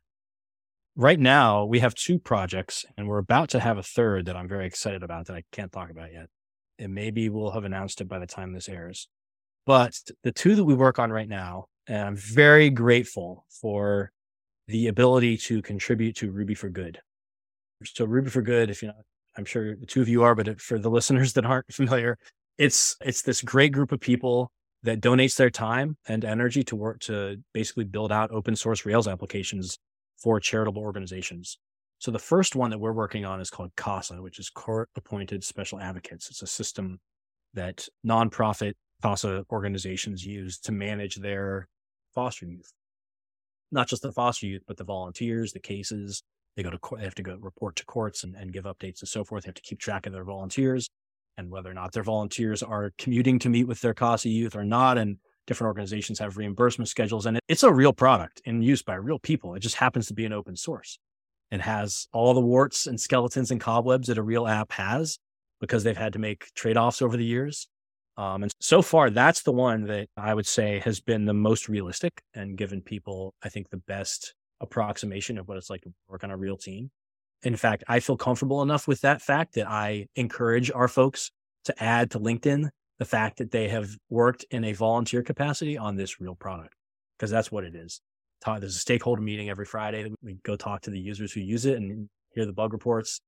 [0.96, 4.48] right now we have two projects and we're about to have a third that I'm
[4.48, 6.28] very excited about that I can't talk about yet.
[6.78, 9.08] And maybe we'll have announced it by the time this airs.
[9.66, 14.10] But the two that we work on right now, and I'm very grateful for
[14.68, 17.00] the ability to contribute to Ruby for Good.
[17.84, 18.94] So Ruby for Good, if you know,
[19.36, 22.18] I'm sure the two of you are, but for the listeners that aren't familiar,
[22.58, 24.50] it's it's this great group of people
[24.82, 29.06] that donates their time and energy to work to basically build out open source Rails
[29.06, 29.78] applications
[30.18, 31.58] for charitable organizations.
[32.02, 35.44] So the first one that we're working on is called CASA, which is Court Appointed
[35.44, 36.28] Special Advocates.
[36.30, 36.98] It's a system
[37.54, 41.68] that nonprofit CASA organizations use to manage their
[42.12, 42.72] foster youth.
[43.70, 46.24] Not just the foster youth, but the volunteers, the cases.
[46.56, 48.98] They go to court, they have to go report to courts and, and give updates
[48.98, 49.44] and so forth.
[49.44, 50.88] They have to keep track of their volunteers
[51.36, 54.64] and whether or not their volunteers are commuting to meet with their CASA youth or
[54.64, 54.98] not.
[54.98, 59.20] And different organizations have reimbursement schedules and it's a real product in use by real
[59.20, 59.54] people.
[59.54, 60.98] It just happens to be an open source.
[61.52, 65.18] It has all the warts and skeletons and cobwebs that a real app has
[65.60, 67.68] because they've had to make trade offs over the years.
[68.16, 71.68] Um, and so far, that's the one that I would say has been the most
[71.68, 76.24] realistic and given people, I think, the best approximation of what it's like to work
[76.24, 76.90] on a real team.
[77.42, 81.30] In fact, I feel comfortable enough with that fact that I encourage our folks
[81.66, 85.96] to add to LinkedIn the fact that they have worked in a volunteer capacity on
[85.96, 86.74] this real product,
[87.18, 88.00] because that's what it is.
[88.44, 90.12] There's a stakeholder meeting every Friday.
[90.22, 93.20] We go talk to the users who use it and hear the bug reports.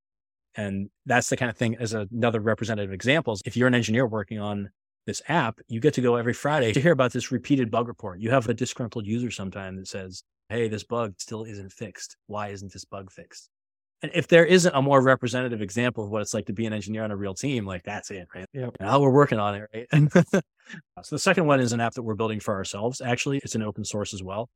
[0.56, 3.42] And that's the kind of thing as another representative examples.
[3.44, 4.70] If you're an engineer working on
[5.06, 8.20] this app, you get to go every Friday to hear about this repeated bug report.
[8.20, 12.16] You have a disgruntled user sometime that says, Hey, this bug still isn't fixed.
[12.26, 13.50] Why isn't this bug fixed?
[14.02, 16.74] And if there isn't a more representative example of what it's like to be an
[16.74, 18.46] engineer on a real team, like that's it, right?
[18.52, 18.68] Yeah.
[18.78, 20.12] Now we're working on it, right?
[21.02, 23.00] so the second one is an app that we're building for ourselves.
[23.00, 24.50] Actually, it's an open source as well.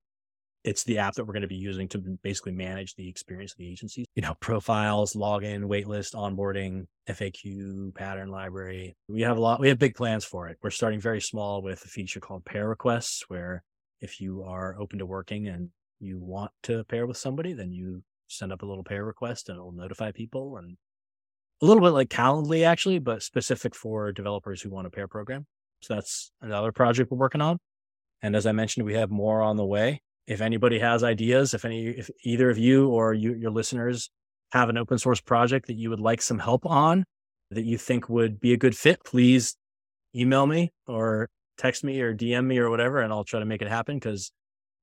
[0.65, 3.59] It's the app that we're going to be using to basically manage the experience of
[3.59, 4.07] the agencies.
[4.15, 8.97] You know, profiles, login, waitlist, onboarding, FAQ, pattern library.
[9.09, 9.61] We have a lot.
[9.61, 10.59] We have big plans for it.
[10.63, 13.63] We're starting very small with a feature called pair requests, where
[14.01, 18.03] if you are open to working and you want to pair with somebody, then you
[18.29, 20.77] send up a little pair request and it'll notify people and
[21.61, 25.47] a little bit like Calendly actually, but specific for developers who want a pair program.
[25.81, 27.59] So that's another project we're working on.
[28.23, 30.03] And as I mentioned, we have more on the way.
[30.29, 34.11] If anybody has ideas, if any, if either of you or you, your listeners
[34.53, 37.05] have an open source project that you would like some help on
[37.51, 39.57] that you think would be a good fit, please
[40.15, 43.63] email me or text me or DM me or whatever, and I'll try to make
[43.63, 44.31] it happen because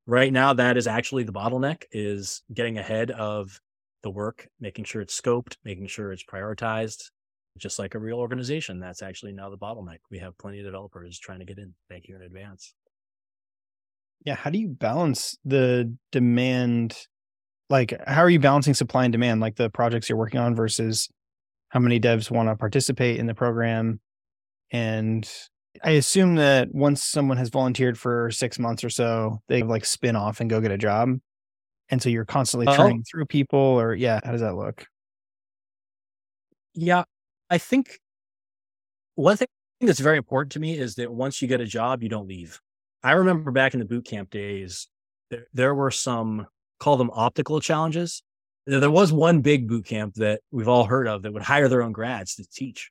[0.08, 3.60] right now that is actually the bottleneck is getting ahead of
[4.02, 7.10] the work making sure it's scoped making sure it's prioritized
[7.58, 8.80] just like a real organization.
[8.80, 10.00] That's actually now the bottleneck.
[10.12, 11.74] We have plenty of developers trying to get in.
[11.90, 12.74] Thank you in advance
[14.26, 16.98] yeah how do you balance the demand
[17.70, 21.10] like how are you balancing supply and demand like the projects you're working on versus
[21.70, 24.00] how many devs want to participate in the program
[24.72, 25.30] and
[25.84, 30.16] I assume that once someone has volunteered for six months or so, they like spin
[30.16, 31.10] off and go get a job.
[31.90, 32.78] And so you're constantly uh-huh.
[32.78, 34.86] churning through people, or yeah, how does that look?
[36.74, 37.04] Yeah,
[37.50, 38.00] I think
[39.16, 39.48] one thing
[39.82, 42.60] that's very important to me is that once you get a job, you don't leave.
[43.06, 44.88] I remember back in the boot camp days,
[45.30, 46.48] there, there were some
[46.80, 48.24] call them optical challenges.
[48.66, 51.84] There was one big boot camp that we've all heard of that would hire their
[51.84, 52.90] own grads to teach.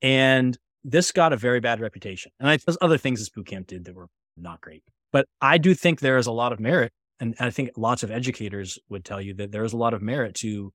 [0.00, 2.30] And this got a very bad reputation.
[2.38, 4.84] And I, there's other things this boot camp did that were not great.
[5.12, 6.92] But I do think there is a lot of merit.
[7.18, 10.00] And I think lots of educators would tell you that there is a lot of
[10.00, 10.72] merit to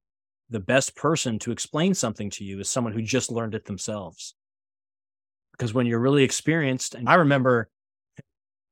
[0.49, 4.35] the best person to explain something to you is someone who just learned it themselves.
[5.59, 7.69] Because when you're really experienced, and I remember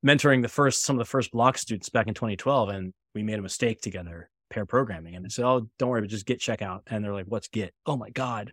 [0.04, 3.38] mentoring the first, some of the first Bloc students back in 2012, and we made
[3.38, 5.14] a mistake together, pair programming.
[5.14, 6.80] And I said, Oh, don't worry, but just git checkout.
[6.86, 7.74] And they're like, What's git?
[7.84, 8.52] Oh my God.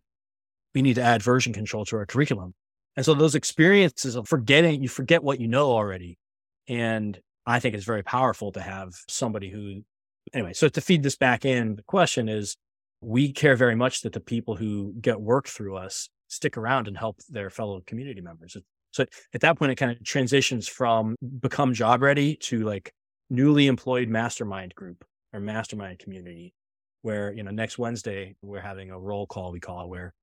[0.74, 2.54] We need to add version control to our curriculum.
[2.98, 6.18] And so those experiences of forgetting, you forget what you know already.
[6.68, 9.84] And I think it's very powerful to have somebody who,
[10.34, 12.58] anyway, so to feed this back in, the question is
[13.00, 16.98] we care very much that the people who get work through us stick around and
[16.98, 18.58] help their fellow community members.
[18.92, 22.92] So at that point, it kind of transitions from become job ready to like
[23.30, 26.54] newly employed mastermind group or mastermind community
[27.02, 30.14] where, you know, next Wednesday, we're having a roll call, we call it, where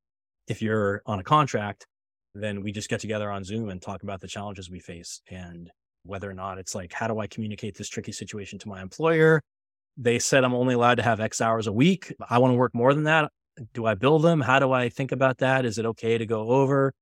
[0.49, 1.87] if you're on a contract,
[2.35, 5.71] then we just get together on Zoom and talk about the challenges we face and
[6.05, 9.41] whether or not it's like, how do I communicate this tricky situation to my employer?
[9.97, 12.13] They said I'm only allowed to have X hours a week.
[12.29, 13.31] I want to work more than that.
[13.75, 14.41] Do I build them?
[14.41, 15.65] How do I think about that?
[15.65, 16.93] Is it okay to go over?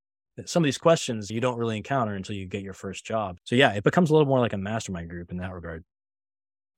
[0.47, 3.39] Some of these questions you don't really encounter until you get your first job.
[3.45, 5.85] So, yeah, it becomes a little more like a mastermind group in that regard.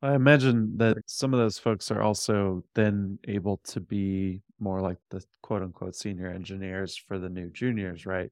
[0.02, 4.98] I imagine that some of those folks are also then able to be more like
[5.10, 8.30] the quote unquote senior engineers for the new juniors, right?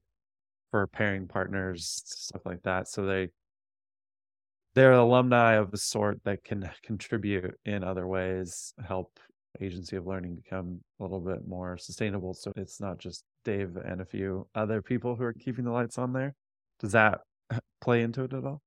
[0.69, 2.89] For pairing partners, stuff like that.
[2.89, 3.29] So they
[4.73, 9.19] they're alumni of a sort that can contribute in other ways, help
[9.59, 12.33] agency of learning become a little bit more sustainable.
[12.33, 15.97] So it's not just Dave and a few other people who are keeping the lights
[15.97, 16.35] on there.
[16.79, 17.21] Does that
[17.81, 18.61] play into it at all?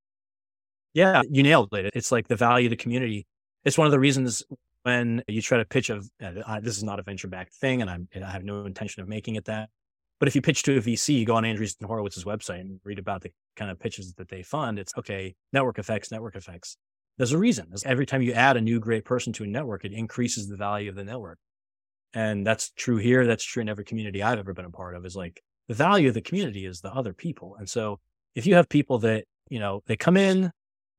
[0.93, 1.91] Yeah, you nailed it.
[1.95, 3.27] It's like the value of the community.
[3.65, 4.45] It's one of the reasons
[4.83, 7.91] when you try to pitch a, uh, this is not a venture backed thing, and
[7.91, 9.71] I'm, I have no intention of making it that.
[10.21, 12.99] But if you pitch to a VC, you go on Andreessen Horowitz's website and read
[12.99, 14.79] about the kind of pitches that they fund.
[14.79, 16.77] It's okay, network effects, network effects.
[17.17, 17.73] There's a reason.
[17.85, 20.89] Every time you add a new great person to a network, it increases the value
[20.89, 21.39] of the network.
[22.13, 23.27] And that's true here.
[23.27, 26.09] That's true in every community I've ever been a part of is like the value
[26.09, 27.57] of the community is the other people.
[27.59, 28.01] And so
[28.35, 30.51] if you have people that, you know, they come in,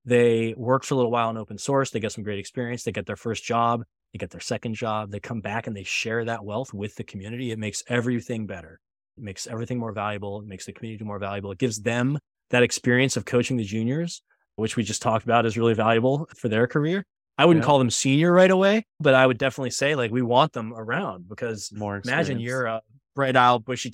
[0.06, 2.92] they work for a little while in open source, they get some great experience, they
[2.92, 6.24] get their first job, they get their second job, they come back and they share
[6.26, 7.52] that wealth with the community.
[7.52, 8.80] It makes everything better.
[9.18, 10.42] It makes everything more valuable.
[10.42, 11.52] It makes the community more valuable.
[11.52, 12.20] It gives them
[12.52, 14.22] that experience of coaching the juniors,
[14.56, 17.06] which we just talked about is really valuable for their career.
[17.38, 17.68] I wouldn't yeah.
[17.68, 21.28] call them senior right away, but I would definitely say like we want them around
[21.28, 22.82] because more imagine you're a
[23.14, 23.92] bright eyed, bushy,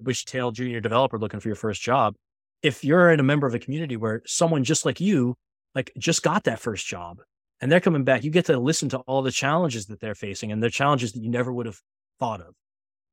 [0.00, 2.16] bushy tailed junior developer looking for your first job.
[2.62, 5.36] If you're in a member of a community where someone just like you,
[5.74, 7.20] like just got that first job
[7.60, 10.50] and they're coming back, you get to listen to all the challenges that they're facing
[10.50, 11.80] and the challenges that you never would have
[12.18, 12.54] thought of.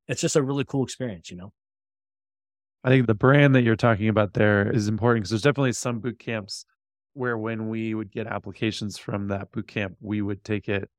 [0.08, 1.52] It's just a really cool experience, you know?
[2.84, 6.00] I think the brand that you're talking about there is important because there's definitely some
[6.00, 6.66] boot camps
[7.14, 10.90] where when we would get applications from that boot camp, we would take it,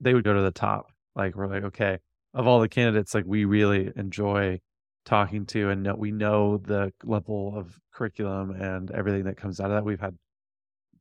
[0.00, 0.86] they would go to the top.
[1.14, 1.98] Like we're like, okay,
[2.34, 4.60] of all the candidates, like we really enjoy
[5.04, 9.70] talking to and know, we know the level of curriculum and everything that comes out
[9.70, 9.84] of that.
[9.84, 10.16] We've had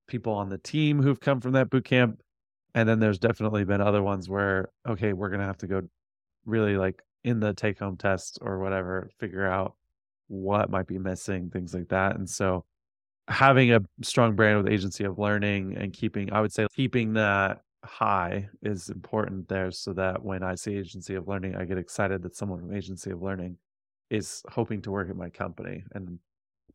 [0.08, 2.20] people on the team who've come from that boot camp.
[2.74, 5.82] And then there's definitely been other ones where, okay, we're going to have to go
[6.46, 9.76] really like in the take home test or whatever, figure out
[10.28, 12.16] what might be missing, things like that.
[12.16, 12.66] And so
[13.28, 17.62] having a strong brand with agency of learning and keeping, I would say, keeping that
[17.84, 22.22] high is important there so that when I see agency of learning, I get excited
[22.24, 23.58] that someone from agency of learning
[24.10, 25.84] is hoping to work at my company.
[25.94, 26.20] And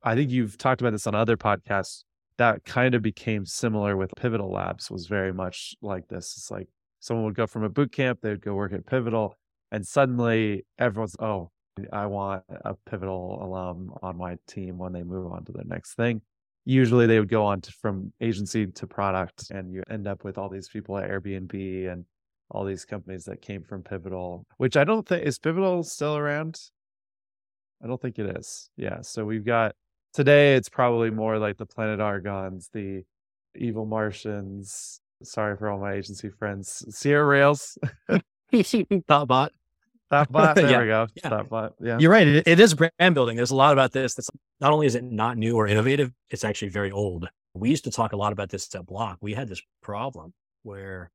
[0.03, 2.05] I think you've talked about this on other podcasts.
[2.39, 6.35] That kind of became similar with Pivotal Labs, was very much like this.
[6.37, 6.69] It's like
[7.01, 9.35] someone would go from a boot camp, they would go work at Pivotal,
[9.73, 11.51] and suddenly everyone's, oh,
[11.93, 15.95] I want a pivotal alum on my team when they move on to their next
[15.95, 16.23] thing.
[16.67, 20.37] Usually they would go on to, from agency to product, and you end up with
[20.37, 22.05] all these people at Airbnb and
[22.51, 26.61] all these companies that came from Pivotal, which I don't think is Pivotal still around.
[27.83, 28.69] I don't think it is.
[28.77, 29.01] Yeah.
[29.03, 29.75] So we've got
[30.13, 33.05] today, it's probably more like the Planet Argons, the
[33.55, 35.01] Evil Martians.
[35.23, 36.85] Sorry for all my agency friends.
[36.91, 37.79] Sierra Rails.
[40.12, 40.27] Thoughtbot.
[40.33, 40.55] Thoughtbot.
[40.55, 40.81] There yeah.
[40.81, 41.07] we go.
[41.14, 41.31] Yeah.
[41.31, 41.71] Thoughtbot.
[41.81, 41.99] Yeah.
[41.99, 42.27] You're right.
[42.27, 43.37] It, it is brand building.
[43.37, 46.45] There's a lot about this that's not only is it not new or innovative, it's
[46.45, 47.29] actually very old.
[47.55, 49.19] We used to talk a lot about this at Bloc.
[49.21, 51.11] We had this problem where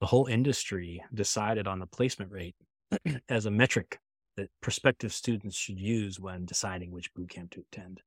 [0.00, 2.54] the whole industry decided on the placement rate
[3.28, 3.98] as a metric
[4.36, 8.02] that prospective students should use when deciding which boot camp to attend.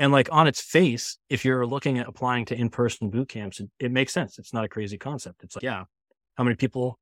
[0.00, 3.68] And like on its face, if you're looking at applying to in-person boot camps, it,
[3.78, 4.38] it makes sense.
[4.38, 5.42] It's not a crazy concept.
[5.42, 5.84] It's like, yeah,
[6.36, 6.98] how many people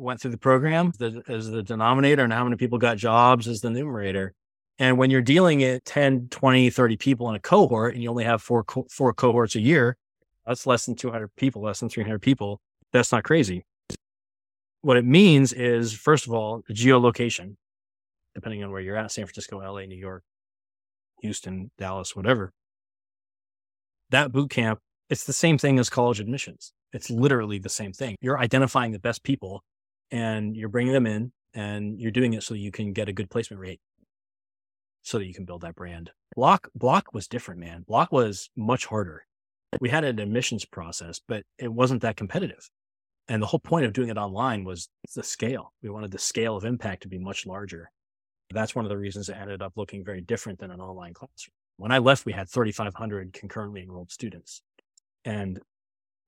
[0.00, 0.92] went through the program
[1.28, 4.34] as the denominator and how many people got jobs as the numerator.
[4.78, 8.24] And when you're dealing at 10, 20, 30 people in a cohort and you only
[8.24, 9.96] have four, co- four cohorts a year,
[10.46, 12.60] that's less than 200 people, less than 300 people.
[12.92, 13.64] That's not crazy.
[14.82, 17.56] What it means is, first of all, geolocation,
[18.34, 20.22] depending on where you're at, San Francisco, LA, New York,
[21.22, 22.52] Houston, Dallas, whatever.
[24.10, 24.78] That boot camp,
[25.10, 26.72] it's the same thing as college admissions.
[26.92, 28.16] It's literally the same thing.
[28.20, 29.62] You're identifying the best people
[30.10, 33.30] and you're bringing them in and you're doing it so you can get a good
[33.30, 33.80] placement rate
[35.02, 36.10] so that you can build that brand.
[36.36, 37.84] Bloc Bloc was different, man.
[37.86, 39.24] Bloc was much harder.
[39.80, 42.70] We had an admissions process, but it wasn't that competitive.
[43.28, 45.72] And the whole point of doing it online was the scale.
[45.82, 47.90] We wanted the scale of impact to be much larger.
[48.50, 51.52] That's one of the reasons it ended up looking very different than an online classroom.
[51.76, 54.62] When I left, we had 3,500 concurrently enrolled students.
[55.24, 55.60] And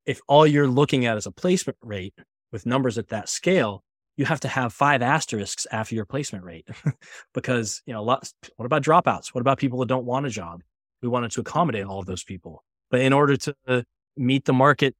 [0.04, 2.14] if all you're looking at is a placement rate,
[2.52, 3.82] with numbers at that scale,
[4.16, 6.68] you have to have five asterisks after your placement rate
[7.34, 9.28] because, you know, lots, what about dropouts?
[9.28, 10.62] What about people that don't want a job?
[11.02, 12.62] We wanted to accommodate all of those people.
[12.90, 13.86] But in order to
[14.16, 14.94] meet the market,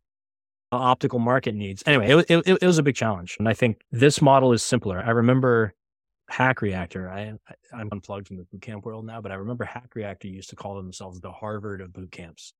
[0.72, 3.36] uh, optical market needs, anyway, it, it, it was a big challenge.
[3.38, 5.02] And I think this model is simpler.
[5.04, 5.74] I remember
[6.30, 7.10] Hack Reactor.
[7.10, 7.34] I,
[7.74, 10.56] I am unplugged from the bootcamp world now, but I remember Hack Reactor used to
[10.56, 12.54] call themselves the Harvard of boot camps.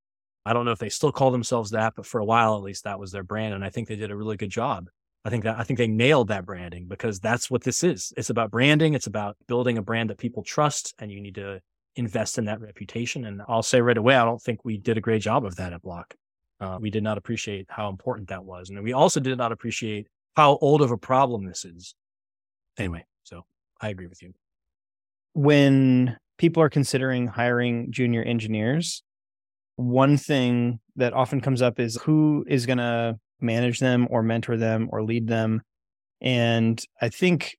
[0.44, 2.84] I don't know if they still call themselves that, but for a while at least
[2.84, 4.88] that was their brand, and I think they did a really good job.
[5.24, 8.12] I think that I think they nailed that branding because that's what this is.
[8.16, 8.94] It's about branding.
[8.94, 11.60] It's about building a brand that people trust, and you need to
[11.96, 13.26] invest in that reputation.
[13.26, 15.72] And I'll say right away, I don't think we did a great job of that
[15.74, 16.14] at Bloc.
[16.58, 20.06] Uh, we did not appreciate how important that was, and we also did not appreciate
[20.36, 21.94] how old of a problem this is.
[22.78, 23.44] Anyway, so
[23.80, 24.32] I agree with you.
[25.34, 29.02] When people are considering hiring junior engineers,
[29.80, 34.56] one thing that often comes up is who is going to manage them or mentor
[34.56, 35.62] them or lead them.
[36.20, 37.56] And I think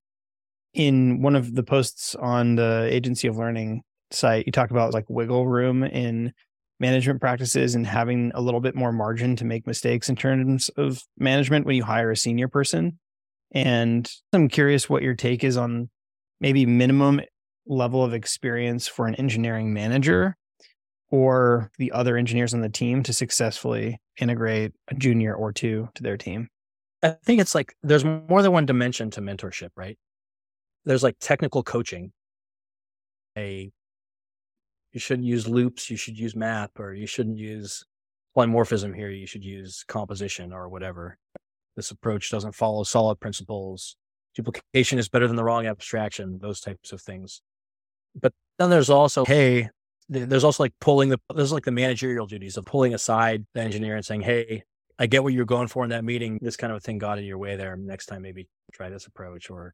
[0.73, 5.05] in one of the posts on the Agency of Learning site, you talk about like
[5.09, 6.31] wiggle room in
[6.79, 11.01] management practices and having a little bit more margin to make mistakes in terms of
[11.17, 12.99] management when you hire a senior person.
[13.51, 15.89] And I'm curious what your take is on
[16.39, 17.21] maybe minimum
[17.65, 20.37] level of experience for an engineering manager
[21.11, 26.03] or the other engineers on the team to successfully integrate a junior or two to
[26.03, 26.47] their team?
[27.03, 29.97] I think it's like there's more than one dimension to mentorship, right?
[30.85, 32.11] There's like technical coaching.
[33.37, 33.71] A
[34.91, 37.85] you shouldn't use loops, you should use map, or you shouldn't use
[38.35, 41.17] polymorphism here, you should use composition or whatever.
[41.75, 43.95] This approach doesn't follow solid principles
[44.35, 47.41] duplication is better than the wrong abstraction, those types of things.
[48.19, 49.69] But then there's also, hey,
[50.11, 53.95] there's also like pulling the, there's like the managerial duties of pulling aside the engineer
[53.95, 54.63] and saying, hey,
[54.99, 56.37] I get what you're going for in that meeting.
[56.41, 57.75] This kind of thing got in your way there.
[57.75, 59.49] Next time, maybe try this approach.
[59.49, 59.73] Or,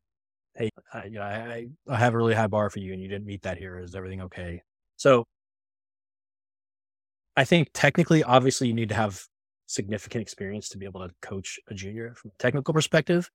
[0.56, 3.10] hey, I, you know, I, I have a really high bar for you and you
[3.10, 3.80] didn't meet that here.
[3.80, 4.62] Is everything okay?
[4.96, 5.26] So
[7.36, 9.22] I think technically, obviously, you need to have
[9.66, 13.30] significant experience to be able to coach a junior from a technical perspective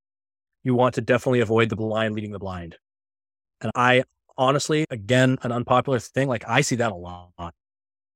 [0.62, 2.76] you want to definitely avoid the blind leading the blind.
[3.61, 4.05] And I
[4.37, 7.55] honestly, again, an unpopular thing, like I see that a lot.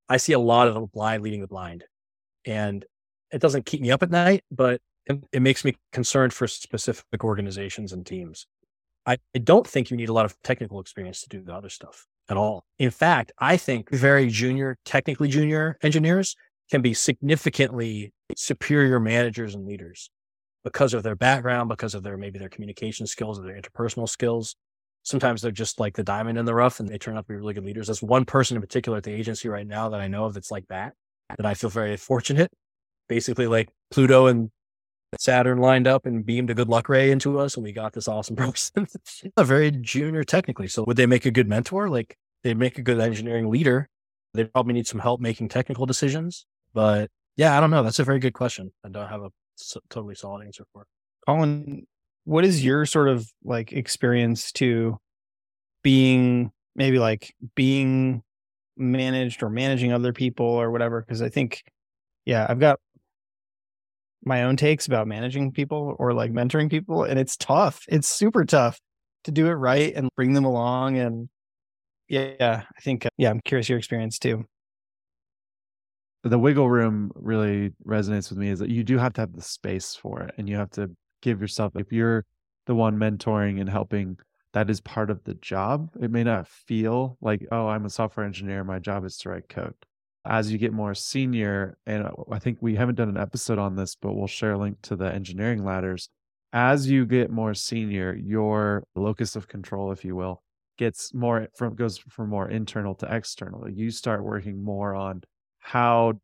[0.08, 1.84] I see a lot of the blind leading the blind.
[2.44, 2.84] And
[3.32, 7.24] it doesn't keep me up at night, but it, it makes me concerned for specific
[7.24, 8.46] organizations and teams.
[9.04, 11.68] I, I don't think you need a lot of technical experience to do the other
[11.68, 12.64] stuff at all.
[12.78, 16.36] In fact, I think very junior, technically junior engineers
[16.70, 20.10] can be significantly superior managers and leaders
[20.64, 24.56] because of their background, because of their maybe their communication skills or their interpersonal skills.
[25.06, 27.36] Sometimes they're just like the diamond in the rough and they turn out to be
[27.36, 27.86] really good leaders.
[27.86, 30.50] There's one person in particular at the agency right now that I know of that's
[30.50, 30.94] like that,
[31.36, 32.50] that I feel very fortunate.
[33.08, 34.50] Basically, like Pluto and
[35.16, 38.08] Saturn lined up and beamed a good luck ray into us, and we got this
[38.08, 38.88] awesome person.
[39.36, 40.66] a very junior technically.
[40.66, 41.88] So would they make a good mentor?
[41.88, 43.88] Like they make a good engineering leader.
[44.34, 46.46] They probably need some help making technical decisions.
[46.74, 47.84] But yeah, I don't know.
[47.84, 48.72] That's a very good question.
[48.84, 49.30] I don't have a
[49.88, 50.84] totally solid answer for.
[51.28, 51.86] Colin,
[52.26, 54.98] what is your sort of like experience to
[55.82, 58.22] being maybe like being
[58.76, 61.00] managed or managing other people or whatever?
[61.00, 61.62] Because I think,
[62.24, 62.80] yeah, I've got
[64.24, 67.84] my own takes about managing people or like mentoring people, and it's tough.
[67.88, 68.80] It's super tough
[69.22, 70.98] to do it right and bring them along.
[70.98, 71.28] And
[72.08, 74.44] yeah, I think, uh, yeah, I'm curious your experience too
[76.24, 79.42] the wiggle room really resonates with me is that you do have to have the
[79.42, 80.90] space for it and you have to
[81.22, 82.24] give yourself if you're
[82.66, 84.18] the one mentoring and helping
[84.52, 88.26] that is part of the job it may not feel like oh i'm a software
[88.26, 89.74] engineer my job is to write code.
[90.24, 93.76] As you get more senior and uh, i think we haven't done an episode on
[93.76, 96.08] this but we'll share a link to the engineering ladders.
[96.52, 100.42] As you get more senior your locus of control if you will
[100.76, 103.68] gets more from goes from more internal to external.
[103.68, 105.22] You start working more on
[105.58, 106.20] how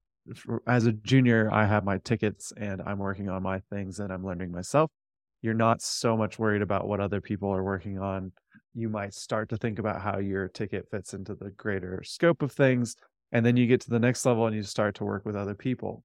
[0.68, 4.24] as a junior i have my tickets and i'm working on my things and i'm
[4.24, 4.90] learning myself.
[5.42, 8.30] You're not so much worried about what other people are working on.
[8.74, 12.52] You might start to think about how your ticket fits into the greater scope of
[12.52, 12.94] things
[13.32, 15.54] and then you get to the next level and you start to work with other
[15.54, 16.04] people.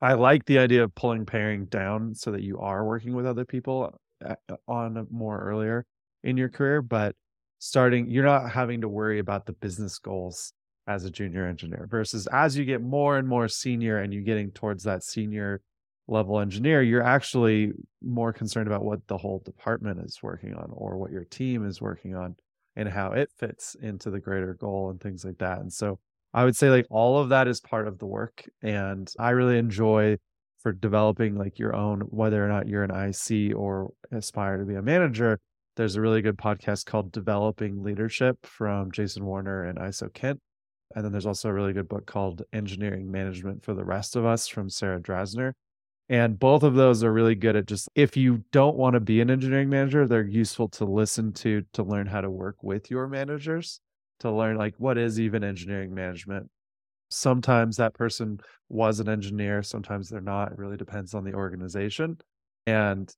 [0.00, 3.44] I like the idea of pulling pairing down so that you are working with other
[3.44, 4.36] people uh,
[4.68, 5.84] on more earlier
[6.24, 7.14] in your career but
[7.60, 10.52] starting you're not having to worry about the business goals
[10.88, 14.50] as a junior engineer versus as you get more and more senior and you're getting
[14.50, 15.60] towards that senior
[16.08, 17.72] level engineer, you're actually
[18.02, 21.80] more concerned about what the whole department is working on or what your team is
[21.80, 22.34] working on
[22.74, 25.60] and how it fits into the greater goal and things like that.
[25.60, 25.98] And so
[26.32, 28.48] I would say like all of that is part of the work.
[28.62, 30.16] And I really enjoy
[30.60, 34.74] for developing like your own, whether or not you're an IC or aspire to be
[34.74, 35.38] a manager,
[35.76, 40.40] there's a really good podcast called Developing Leadership from Jason Warner and ISO Kent.
[40.94, 44.24] And then there's also a really good book called Engineering Management for the Rest of
[44.24, 45.52] Us from Sarah Drasner.
[46.08, 49.20] And both of those are really good at just if you don't want to be
[49.20, 53.06] an engineering manager, they're useful to listen to to learn how to work with your
[53.08, 53.80] managers,
[54.20, 56.48] to learn like what is even engineering management.
[57.10, 60.52] Sometimes that person was an engineer, sometimes they're not.
[60.52, 62.18] It really depends on the organization.
[62.66, 63.14] And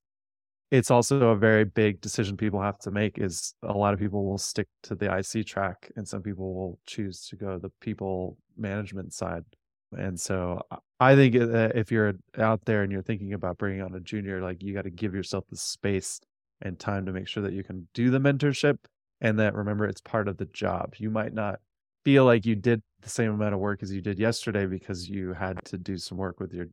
[0.71, 4.25] it's also a very big decision people have to make is a lot of people
[4.25, 8.37] will stick to the IC track and some people will choose to go the people
[8.57, 9.45] management side.
[9.97, 10.63] And so
[11.01, 14.41] I think uh, if you're out there and you're thinking about bringing on a junior,
[14.41, 16.21] like you got to give yourself the space
[16.63, 18.79] and time to make sure that you can do the mentorship
[19.21, 20.95] and that remember it's part of the job.
[20.99, 21.59] You might not
[22.05, 25.33] feel like you did the same amount of work as you did yesterday because you
[25.33, 26.67] had to do some work with your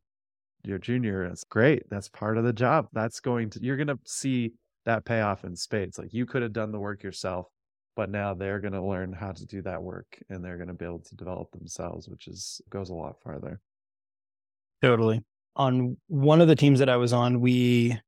[0.64, 3.99] your junior it's great that's part of the job that's going to you're going to
[4.05, 4.51] see
[4.86, 7.47] that payoff in spades like you could have done the work yourself
[7.97, 10.74] but now they're going to learn how to do that work and they're going to
[10.74, 13.60] be able to develop themselves which is goes a lot farther.
[14.84, 15.24] Totally.
[15.55, 17.99] On one of the teams that i was on we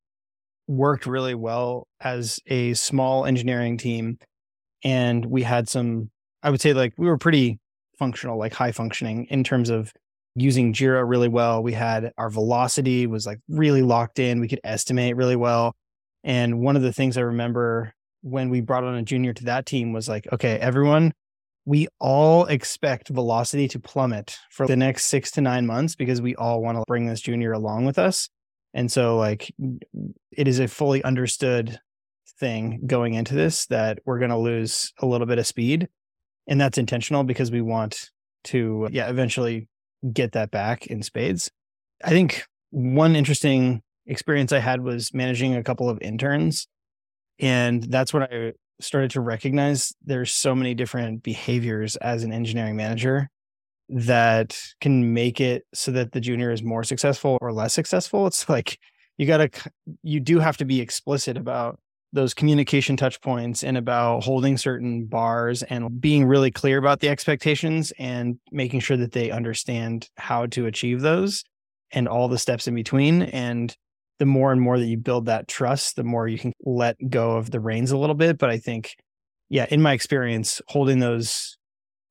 [0.68, 4.18] worked really well as a small engineering team
[4.84, 6.08] and we had some
[6.44, 7.58] i would say like we were pretty
[7.98, 9.92] functional like high functioning in terms of
[10.34, 11.62] using Jira really well.
[11.62, 14.40] We had our velocity was like really locked in.
[14.40, 15.74] We could estimate really well.
[16.22, 19.66] And one of the things I remember when we brought on a junior to that
[19.66, 21.12] team was like, okay, everyone,
[21.64, 26.34] we all expect velocity to plummet for the next six to nine months because we
[26.36, 28.28] all want to bring this junior along with us.
[28.72, 29.52] And so, like,
[30.32, 31.78] it is a fully understood
[32.38, 35.88] thing going into this that we're going to lose a little bit of speed.
[36.46, 38.10] And that's intentional because we want
[38.44, 39.68] to, yeah, eventually
[40.12, 41.50] get that back in spades.
[42.02, 46.66] I think one interesting experience I had was managing a couple of interns.
[47.38, 52.76] And that's when I started to recognize there's so many different behaviors as an engineering
[52.76, 53.28] manager
[53.88, 58.26] that can make it so that the junior is more successful or less successful.
[58.26, 58.78] It's like
[59.18, 59.70] you got to,
[60.02, 61.78] you do have to be explicit about
[62.12, 67.08] those communication touch points and about holding certain bars and being really clear about the
[67.08, 71.44] expectations and making sure that they understand how to achieve those
[71.92, 73.22] and all the steps in between.
[73.22, 73.74] And
[74.18, 77.32] the more and more that you build that trust the more you can let go
[77.32, 78.38] of the reins a little bit.
[78.38, 78.96] But i think
[79.48, 81.56] yeah in my experience holding those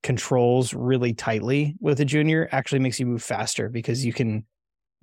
[0.01, 4.45] controls really tightly with a junior actually makes you move faster because you can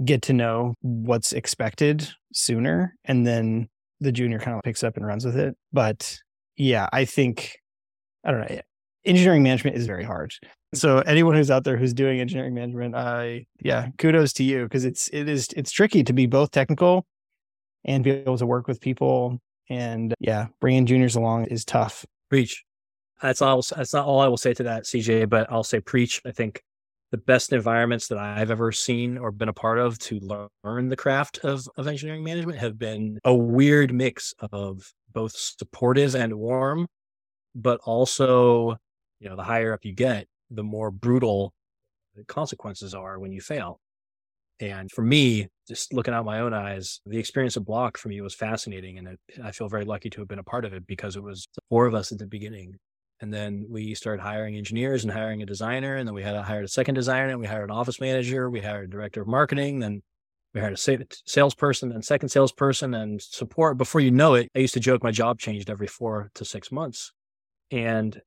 [0.05, 3.69] get to know what's expected sooner and then
[4.01, 5.57] the junior kind of picks up and runs with it.
[5.73, 6.19] But
[6.57, 7.59] yeah, I think
[8.25, 8.61] I don't know.
[9.05, 10.33] Engineering management is very hard.
[10.75, 14.85] So anyone who's out there who's doing engineering management, I yeah, kudos to you because
[14.85, 17.07] it's it is it's tricky to be both technical
[17.85, 19.41] and be able to work with people.
[19.69, 22.05] And yeah, bringing juniors along is tough.
[22.29, 22.65] Preach.
[23.23, 23.63] That's all.
[23.75, 25.29] That's not all I will say to that, CJ.
[25.29, 26.21] But I'll say preach.
[26.27, 26.63] I think
[27.17, 30.21] the best environments that I've ever seen or been a part of to
[30.63, 36.15] learn the craft of, of engineering management have been a weird mix of both supportive
[36.15, 36.87] and warm,
[37.55, 38.77] but also,
[39.19, 41.55] you know, the higher up you get, the more brutal
[42.17, 43.81] the consequences are when you fail.
[44.61, 48.21] And for me, just looking out my own eyes, the experience of Bloc for me
[48.21, 48.99] was fascinating.
[48.99, 51.47] And I feel very lucky to have been a part of it because it was
[51.71, 52.75] four of us at the beginning
[53.21, 55.97] and then we started hiring engineers and hiring a designer.
[55.97, 58.51] And then we had to hire a second designer and we hired an office manager.
[58.51, 59.79] We hired a director of marketing.
[59.79, 60.03] Then
[60.53, 63.79] we hired a salesperson and second salesperson and support.
[63.79, 66.71] Before you know it, I used to joke my job changed every four to six
[66.71, 67.13] months.
[67.71, 68.21] And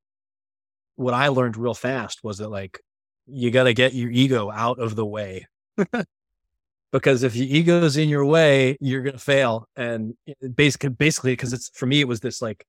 [0.96, 2.80] what I learned real fast was that like,
[3.28, 5.46] you got to get your ego out of the way.
[6.92, 9.68] because if your ego is in your way, you're going to fail.
[9.76, 12.66] And eh, basically, basically, because it's for me, it was this like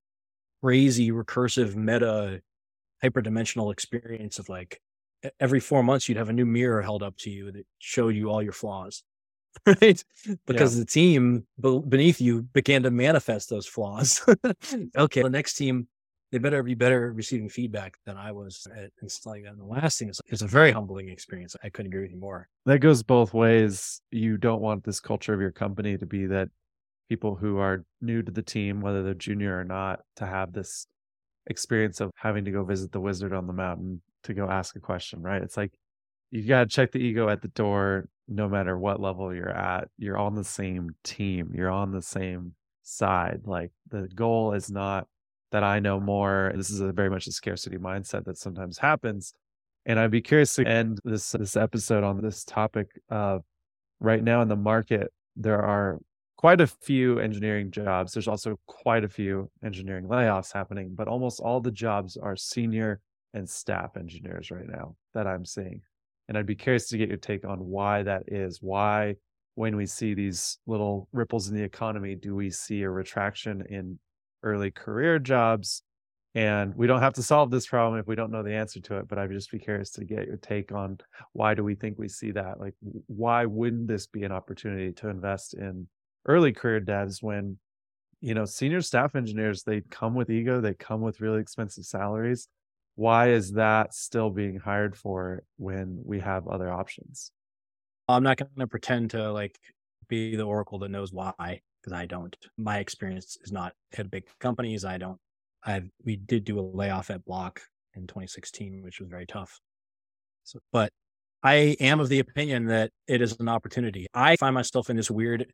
[0.63, 2.41] crazy recursive meta
[3.03, 4.81] hyperdimensional experience of like
[5.39, 8.31] every four months you'd have a new mirror held up to you that showed you
[8.31, 9.03] all your flaws
[9.67, 10.05] right?
[10.47, 10.81] Because yeah.
[10.81, 14.25] the team beneath you began to manifest those flaws.
[14.97, 15.89] Okay the next team
[16.31, 19.51] they better be better receiving feedback than i was at installing that.
[19.51, 21.57] And the last thing is it's a very humbling experience.
[21.65, 22.49] I couldn't agree with you more.
[22.67, 24.01] That goes both ways.
[24.11, 26.49] You don't want this culture of your company to be that
[27.11, 30.87] people who are new to the team, whether they're junior or not, to have this
[31.49, 34.81] experience of having to go visit the wizard on the mountain to go ask a
[34.81, 35.43] question, right?
[35.43, 35.73] It's like
[36.31, 39.89] you got to check the ego at the door no matter what level you're at.
[39.99, 43.41] You're on the same team, you're on the same side.
[43.45, 45.09] Like the goal is not
[45.51, 46.53] that I know more.
[46.55, 49.35] This is a very much a scarcity mindset that sometimes happens.
[49.85, 53.43] And I'd be curious to end this this episode on this topic of
[53.99, 55.99] right now in the market, there are
[56.41, 58.15] quite a few engineering jobs.
[58.15, 63.03] There's also quite a few engineering layoffs happening, but almost all the jobs are senior
[63.35, 65.83] and staff engineers right now that I'm seeing.
[66.29, 68.61] And I'd be curious to get your take on why that is.
[68.63, 69.17] Why,
[69.57, 73.99] when we see these little ripples in the economy, do we see a retraction in
[74.43, 75.83] early career jobs?
[76.35, 78.97] And we don't have to solve this problem if we don't know the answer to
[78.97, 80.97] it, but I'd just be curious to get your take on
[81.35, 82.59] why do we think we see that?
[82.59, 82.77] Like,
[83.09, 85.87] why wouldn't this be an opportunity to invest in
[86.27, 87.59] early career devs when,
[88.21, 92.49] you know, senior staff engineers, they come with ego, they come with really expensive salaries
[93.01, 97.33] why is that still being hired for when we have other options?
[98.09, 99.59] I'm not going to pretend to like
[100.09, 101.33] be the oracle that knows why
[101.81, 102.37] because I don't.
[102.59, 104.85] My experience is not at big companies.
[104.85, 105.19] I don't.
[105.65, 107.63] I we did do a layoff at Bloc
[107.95, 109.59] in 2016, which was very tough.
[110.45, 110.93] So, but
[111.43, 114.09] I am of the opinion that it is an opportunity.
[114.13, 115.47] I find myself in this weird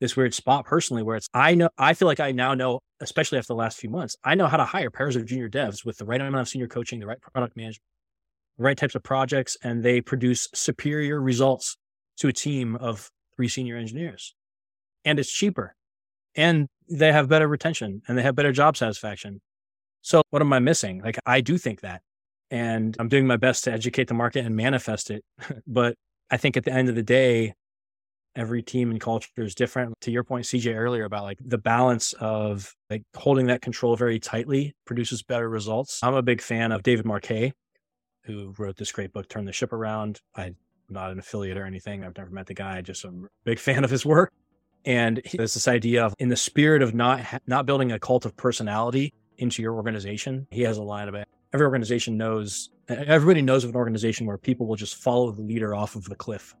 [0.00, 3.38] this weird spot personally where it's I know I feel like I now know, especially
[3.38, 5.98] after the last few months, I know how to hire pairs of junior devs with
[5.98, 7.82] the right amount of senior coaching, the right product management,
[8.58, 11.76] the right types of projects, and they produce superior results
[12.18, 14.34] to a team of three senior engineers.
[15.04, 15.74] And it's cheaper.
[16.34, 19.40] And they have better retention and they have better job satisfaction.
[20.02, 21.00] So what am I missing?
[21.02, 22.02] Like I do think that.
[22.50, 25.24] And I'm doing my best to educate the market and manifest it.
[25.66, 25.96] but
[26.30, 27.54] I think at the end of the day,
[28.36, 29.94] every team and culture is different.
[30.02, 34.18] To your point, CJ, earlier about like the balance of like holding that control very
[34.18, 36.00] tightly produces better results.
[36.02, 37.52] I'm a big fan of David Marquet,
[38.24, 40.20] who wrote this great book, Turn the Ship Around.
[40.34, 40.56] I'm
[40.88, 42.04] not an affiliate or anything.
[42.04, 42.78] I've never met the guy.
[42.78, 43.12] I Just a
[43.44, 44.32] big fan of his work.
[44.84, 48.36] And there's this idea of, in the spirit of not not building a cult of
[48.36, 50.46] personality into your organization.
[50.50, 54.66] He has a line about every organization knows everybody knows of an organization where people
[54.66, 56.54] will just follow the leader off of the cliff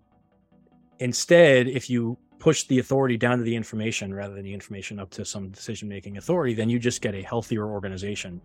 [1.00, 5.10] Instead, if you push the authority down to the information rather than the information up
[5.10, 8.40] to some decision making authority, then you just get a healthier organization.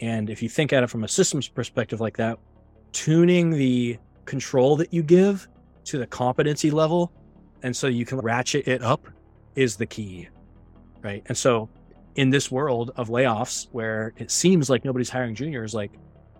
[0.00, 2.38] And if you think at it from a systems perspective like that,
[2.92, 5.48] tuning the control that you give
[5.84, 7.10] to the competency level,
[7.62, 9.08] and so you can ratchet it up
[9.56, 10.28] is the key.
[11.02, 11.22] Right.
[11.26, 11.68] And so
[12.16, 15.92] in this world of layoffs where it seems like nobody's hiring juniors, like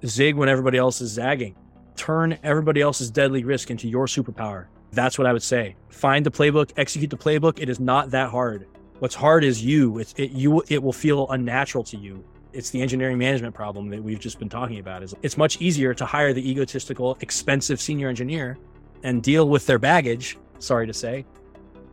[0.05, 1.57] zig when everybody else is zagging,
[1.97, 5.77] turn everybody else's deadly risk into your superpower that's what I would say.
[5.91, 7.59] Find the playbook, execute the playbook.
[7.61, 8.67] It is not that hard.
[8.99, 9.99] What's hard is you.
[9.99, 12.25] It's it you it will feel unnatural to you.
[12.53, 15.03] It's the engineering management problem that we've just been talking about.
[15.03, 18.59] Is it's much easier to hire the egotistical, expensive senior engineer
[19.05, 21.25] and deal with their baggage, sorry to say,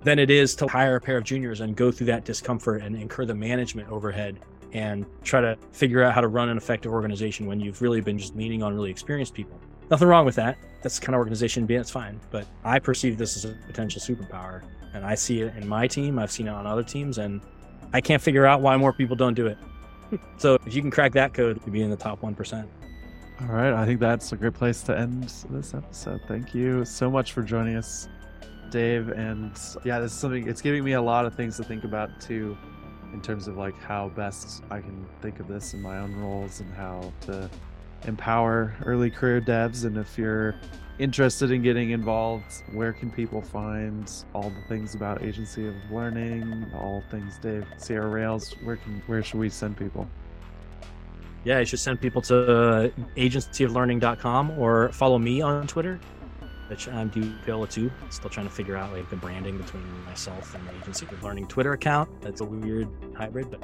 [0.04, 2.96] than it is to hire a pair of juniors and go through that discomfort and
[2.96, 4.40] incur the management overhead
[4.74, 8.18] and try to figure out how to run an effective organization when you've really been
[8.18, 9.60] just leaning on really experienced people.
[9.90, 10.58] Nothing wrong with that.
[10.82, 11.80] That's the kind of organization being.
[11.80, 12.20] It's fine.
[12.32, 14.62] But I perceive this as a potential superpower,
[14.94, 16.20] and I see it in my team.
[16.20, 17.42] I've seen it on other teams, and
[17.94, 19.58] I can't figure out why more people don't do it.
[20.38, 22.70] so if you can crack that code, you'd be in the top one percent.
[23.42, 26.22] All right, I think that's a great place to end this episode.
[26.28, 28.08] Thank you so much for joining us,
[28.72, 29.10] Dave.
[29.10, 29.52] And
[29.84, 30.48] yeah, this is something.
[30.48, 32.58] It's giving me a lot of things to think about too,
[33.14, 36.62] in terms of like how best I can think of this in my own roles
[36.62, 37.50] and how to
[38.08, 39.86] empower early career devs.
[39.86, 40.56] And if you're
[41.00, 46.66] interested in getting involved, where can people find all the things about Agency of Learning,
[46.74, 48.56] all things Dave Sierra Rails?
[48.64, 50.08] Where can where should we send people?
[51.44, 56.00] Yeah, you should send people to agencyoflearning.com or follow me on Twitter,
[56.70, 57.92] which I'm dpaola2.
[58.10, 61.48] Still trying to figure out like the branding between myself and the Agency of Learning
[61.48, 62.10] Twitter account.
[62.22, 63.62] That's a weird hybrid, but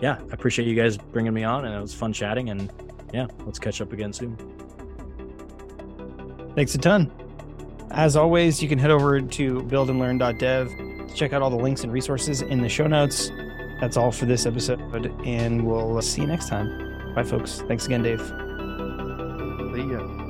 [0.00, 2.50] yeah, I appreciate you guys bringing me on, and it was fun chatting.
[2.50, 2.72] And
[3.12, 4.36] yeah, let's catch up again soon.
[6.54, 7.10] Thanks a ton.
[7.90, 10.68] As always, you can head over to buildandlearn.dev
[11.08, 13.30] to check out all the links and resources in the show notes.
[13.80, 14.80] That's all for this episode,
[15.26, 17.14] and we'll see you next time.
[17.14, 17.62] Bye, folks.
[17.68, 18.20] Thanks again, Dave.
[19.74, 20.21] See ya.